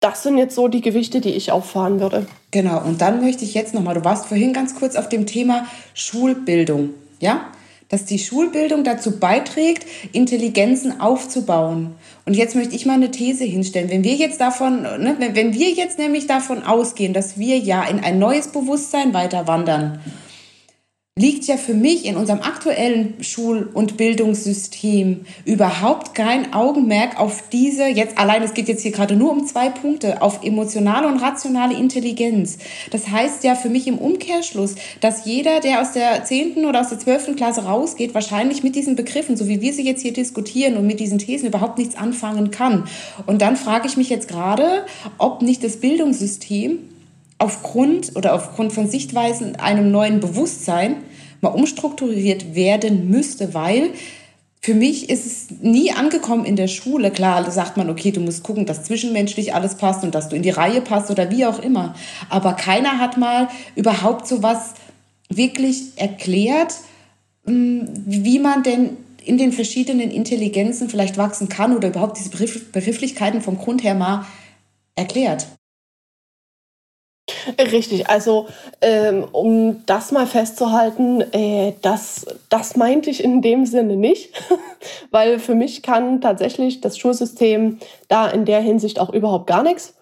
Das 0.03 0.23
sind 0.23 0.37
jetzt 0.37 0.55
so 0.55 0.69
die 0.69 0.81
Gewichte, 0.81 1.21
die 1.21 1.31
ich 1.31 1.53
auffahren 1.53 2.01
würde. 2.01 2.27
Genau, 2.51 2.83
und 2.85 3.01
dann 3.01 3.23
möchte 3.23 3.45
ich 3.45 3.55
jetzt 3.55 3.73
nochmal, 3.73 3.95
du 3.95 4.05
warst 4.05 4.27
vorhin 4.27 4.53
ganz 4.53 4.75
kurz 4.75 4.97
auf 4.97 5.09
dem 5.09 5.27
Thema 5.27 5.67
Schulbildung, 5.95 6.91
ja? 7.21 7.47
Dass 7.88 8.05
die 8.07 8.19
Schulbildung 8.19 8.85
dazu 8.85 9.19
beiträgt, 9.19 9.87
Intelligenzen 10.12 11.01
aufzubauen. 11.01 11.95
Und 12.25 12.35
jetzt 12.35 12.57
möchte 12.57 12.75
ich 12.75 12.87
mal 12.87 12.95
eine 12.95 13.11
These 13.11 13.45
hinstellen. 13.45 13.91
Wenn 13.91 14.03
wir 14.03 14.15
jetzt 14.15 14.41
davon, 14.41 14.83
ne, 14.83 15.17
wenn 15.35 15.53
wir 15.53 15.71
jetzt 15.71 15.99
nämlich 15.99 16.27
davon 16.27 16.62
ausgehen, 16.62 17.12
dass 17.12 17.38
wir 17.38 17.59
ja 17.59 17.85
in 17.85 18.01
ein 18.01 18.19
neues 18.19 18.49
Bewusstsein 18.49 19.12
weiter 19.12 19.47
wandern, 19.47 20.01
liegt 21.18 21.44
ja 21.44 21.59
für 21.59 21.75
mich 21.75 22.07
in 22.07 22.16
unserem 22.16 22.40
aktuellen 22.40 23.22
Schul- 23.22 23.68
und 23.75 23.98
Bildungssystem 23.98 25.27
überhaupt 25.44 26.14
kein 26.14 26.55
Augenmerk 26.55 27.20
auf 27.20 27.51
diese, 27.51 27.87
jetzt 27.87 28.16
allein, 28.16 28.42
es 28.42 28.55
geht 28.55 28.66
jetzt 28.66 28.81
hier 28.81 28.92
gerade 28.92 29.14
nur 29.14 29.31
um 29.31 29.46
zwei 29.46 29.68
Punkte, 29.68 30.22
auf 30.22 30.42
emotionale 30.42 31.07
und 31.07 31.18
rationale 31.18 31.75
Intelligenz. 31.75 32.57
Das 32.92 33.09
heißt 33.09 33.44
ja 33.44 33.57
für 33.57 33.68
mich 33.68 33.87
im 33.88 33.98
Umkehrschluss, 33.98 34.75
dass 35.03 35.27
jeder, 35.27 35.61
der 35.61 35.83
aus 35.83 35.92
der 35.92 36.25
10. 36.25 36.64
oder 36.64 36.81
aus 36.81 36.88
der 36.88 36.98
12. 36.98 37.37
Klasse 37.37 37.64
rausgeht, 37.64 38.14
wahrscheinlich 38.14 38.62
mit 38.62 38.75
diesen 38.75 38.96
Begriffen, 38.96 39.37
so 39.37 39.48
wie 39.48 39.61
wir 39.61 39.75
sie 39.75 39.85
jetzt 39.85 40.01
hier 40.01 40.14
diskutieren 40.14 40.79
und 40.79 40.87
mit 40.87 40.98
diesen 40.98 41.18
Thesen 41.18 41.48
überhaupt 41.48 41.77
nichts 41.77 41.94
anfangen 41.94 42.51
kann. 42.51 42.85
Und 43.27 43.42
dann 43.42 43.57
frage 43.57 43.87
ich 43.87 43.98
mich 43.98 44.09
jetzt 44.09 44.29
gerade, 44.29 44.87
ob 45.18 45.42
nicht 45.42 45.62
das 45.62 45.77
Bildungssystem 45.77 46.79
aufgrund 47.43 48.15
oder 48.15 48.35
aufgrund 48.35 48.73
von 48.73 48.89
Sichtweisen 48.89 49.57
einem 49.57 49.91
neuen 49.91 50.21
Bewusstsein 50.21 50.99
mal 51.41 51.49
umstrukturiert 51.49 52.55
werden 52.55 53.11
müsste, 53.11 53.53
weil 53.53 53.91
für 54.61 54.75
mich 54.75 55.11
ist 55.11 55.27
es 55.27 55.47
nie 55.61 55.91
angekommen 55.91 56.45
in 56.45 56.55
der 56.55 56.69
Schule. 56.69 57.11
Klar, 57.11 57.43
da 57.43 57.51
sagt 57.51 57.77
man, 57.77 57.91
okay, 57.91 58.13
du 58.13 58.21
musst 58.21 58.45
gucken, 58.45 58.65
dass 58.65 58.85
zwischenmenschlich 58.85 59.55
alles 59.55 59.75
passt 59.75 60.05
und 60.05 60.15
dass 60.15 60.29
du 60.29 60.37
in 60.37 60.43
die 60.43 60.51
Reihe 60.51 60.81
passt 60.81 61.11
oder 61.11 61.33
wie 61.33 61.45
auch 61.45 61.59
immer. 61.59 61.97
Aber 62.29 62.53
keiner 62.53 63.01
hat 63.01 63.17
mal 63.17 63.49
überhaupt 63.75 64.29
so 64.29 64.45
was 64.45 64.75
wirklich 65.29 65.95
erklärt, 65.97 66.77
hm, 67.45 67.89
wie 68.07 68.39
man 68.39 68.63
denn 68.63 68.91
in 69.25 69.37
den 69.37 69.51
verschiedenen 69.51 70.13
Intelligenzen 70.13 70.89
vielleicht 70.89 71.19
wachsen 71.19 71.49
kann 71.49 71.77
oder 71.77 71.89
überhaupt 71.89 72.19
diese 72.19 72.31
Begrifflichkeiten 72.31 73.41
vom 73.41 73.59
Grund 73.59 73.83
her 73.83 73.97
mal 73.97 74.27
erklärt. 74.95 75.49
Richtig, 77.59 78.09
also 78.09 78.47
ähm, 78.81 79.27
um 79.33 79.85
das 79.87 80.13
mal 80.13 80.27
festzuhalten, 80.27 81.21
äh, 81.33 81.75
das, 81.83 82.27
das 82.49 82.77
meinte 82.77 83.11
ich 83.11 83.23
in 83.23 83.43
dem 83.43 83.67
Sinne 83.67 83.97
nicht, 83.97 84.33
weil 85.11 85.39
für 85.39 85.55
mich 85.55 85.83
kann 85.83 86.21
tatsächlich 86.21 86.81
das 86.81 86.99
Schulsystem 86.99 87.79
da 88.09 88.29
in 88.29 88.45
der 88.45 88.61
Hinsicht 88.61 88.99
auch 88.99 89.13
überhaupt 89.13 89.47
gar 89.47 89.63
nichts. 89.63 89.95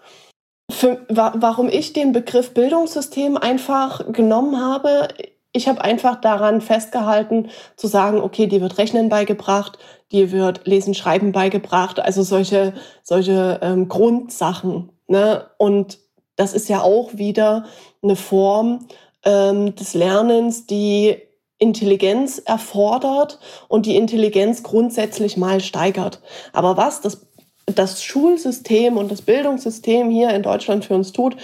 Für, 0.71 1.05
wa 1.09 1.33
warum 1.37 1.69
ich 1.69 1.93
den 1.93 2.13
Begriff 2.13 2.55
Bildungssystem 2.55 3.37
einfach 3.37 4.13
genommen 4.13 4.61
habe, 4.61 5.09
ich 5.53 5.69
habe 5.69 5.83
einfach 5.83 6.21
daran 6.21 6.61
festgehalten, 6.61 7.49
zu 7.77 7.89
sagen, 7.89 8.21
okay, 8.21 8.47
dir 8.47 8.61
wird 8.61 8.79
Rechnen 8.79 9.09
beigebracht, 9.09 9.79
dir 10.13 10.31
wird 10.31 10.67
Lesen, 10.67 10.95
Schreiben 10.95 11.33
beigebracht, 11.33 11.99
also 11.99 12.23
solche, 12.23 12.73
solche 13.03 13.59
ähm, 13.63 13.89
Grundsachen. 13.89 14.91
Ne? 15.09 15.47
Und 15.59 15.99
das 16.37 16.53
ist 16.53 16.69
ja 16.69 16.83
auch 16.83 17.15
wieder 17.15 17.67
eine 18.03 18.17
Form 18.17 18.87
ähm, 19.25 19.75
des 19.75 19.95
Lernens, 19.95 20.67
die 20.67 21.17
Intelligenz 21.59 22.39
erfordert 22.39 23.39
und 23.69 23.85
die 23.85 23.97
Intelligenz 23.97 24.63
grundsätzlich 24.63 25.37
mal 25.37 25.61
steigert. 25.61 26.21
Aber 26.53 26.77
was 26.79 27.03
das, 27.03 27.27
das 27.67 28.03
Schulsystem 28.03 28.97
und 28.97 29.13
das 29.13 29.23
Bildungssystem 29.23 30.11
hier 30.11 30.31
in 30.31 30.43
Deutschland 30.43 30.87
für 30.87 30.95
uns 30.95 31.13
tut, 31.13 31.37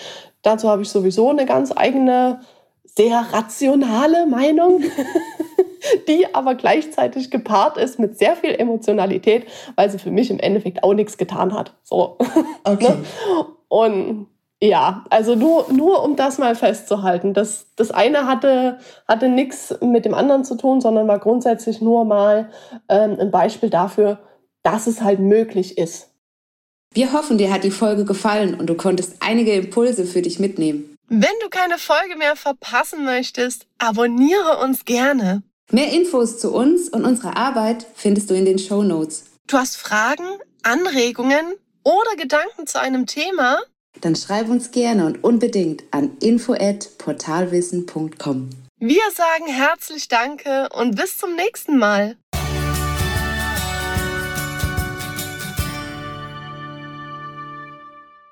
dazu 0.42 0.70
habe 0.70 0.82
ich 0.82 0.88
sowieso 0.88 1.28
eine 1.28 1.44
ganz 1.44 1.70
eigene, 1.76 2.40
sehr 2.84 3.26
rationale 3.30 4.26
Meinung, 4.26 4.82
die 6.08 6.34
aber 6.34 6.54
gleichzeitig 6.54 7.30
gepaart 7.30 7.76
ist 7.76 7.98
mit 7.98 8.18
sehr 8.18 8.36
viel 8.36 8.54
Emotionalität, 8.54 9.46
weil 9.74 9.90
sie 9.90 9.98
für 9.98 10.10
mich 10.10 10.30
im 10.30 10.38
Endeffekt 10.38 10.82
auch 10.82 10.94
nichts 10.94 11.18
getan 11.18 11.52
hat. 11.52 11.74
So. 11.82 12.16
Okay. 12.64 12.88
Ne? 12.88 13.04
und 13.68 14.26
ja, 14.62 15.04
also 15.10 15.34
nur, 15.34 15.70
nur 15.72 16.02
um 16.02 16.16
das 16.16 16.38
mal 16.38 16.54
festzuhalten. 16.54 17.34
Das, 17.34 17.66
das 17.76 17.90
eine 17.90 18.26
hatte, 18.26 18.78
hatte 19.06 19.28
nichts 19.28 19.74
mit 19.82 20.04
dem 20.04 20.14
anderen 20.14 20.44
zu 20.44 20.56
tun, 20.56 20.80
sondern 20.80 21.08
war 21.08 21.18
grundsätzlich 21.18 21.80
nur 21.80 22.04
mal 22.04 22.50
ähm, 22.88 23.18
ein 23.20 23.30
Beispiel 23.30 23.68
dafür, 23.68 24.18
dass 24.62 24.86
es 24.86 25.02
halt 25.02 25.20
möglich 25.20 25.76
ist. 25.76 26.08
Wir 26.94 27.12
hoffen, 27.12 27.36
dir 27.36 27.52
hat 27.52 27.64
die 27.64 27.70
Folge 27.70 28.06
gefallen 28.06 28.58
und 28.58 28.68
du 28.68 28.74
konntest 28.74 29.16
einige 29.20 29.52
Impulse 29.52 30.06
für 30.06 30.22
dich 30.22 30.38
mitnehmen. 30.38 30.96
Wenn 31.08 31.34
du 31.42 31.50
keine 31.50 31.78
Folge 31.78 32.16
mehr 32.16 32.34
verpassen 32.34 33.04
möchtest, 33.04 33.66
abonniere 33.78 34.58
uns 34.64 34.84
gerne. 34.86 35.42
Mehr 35.70 35.92
Infos 35.92 36.38
zu 36.38 36.54
uns 36.54 36.88
und 36.88 37.04
unserer 37.04 37.36
Arbeit 37.36 37.86
findest 37.94 38.30
du 38.30 38.34
in 38.34 38.44
den 38.44 38.58
Show 38.58 38.82
Notes. 38.82 39.26
Du 39.46 39.58
hast 39.58 39.76
Fragen, 39.76 40.24
Anregungen 40.62 41.44
oder 41.84 42.16
Gedanken 42.16 42.66
zu 42.66 42.80
einem 42.80 43.06
Thema? 43.06 43.58
Dann 44.00 44.16
schreib 44.16 44.48
uns 44.48 44.70
gerne 44.70 45.04
und 45.06 45.22
unbedingt 45.24 45.82
an 45.90 46.16
info@portalwissen.com. 46.20 48.50
Wir 48.78 49.10
sagen 49.14 49.46
herzlich 49.46 50.08
Danke 50.08 50.68
und 50.74 50.96
bis 50.96 51.16
zum 51.16 51.34
nächsten 51.34 51.78
Mal. 51.78 52.18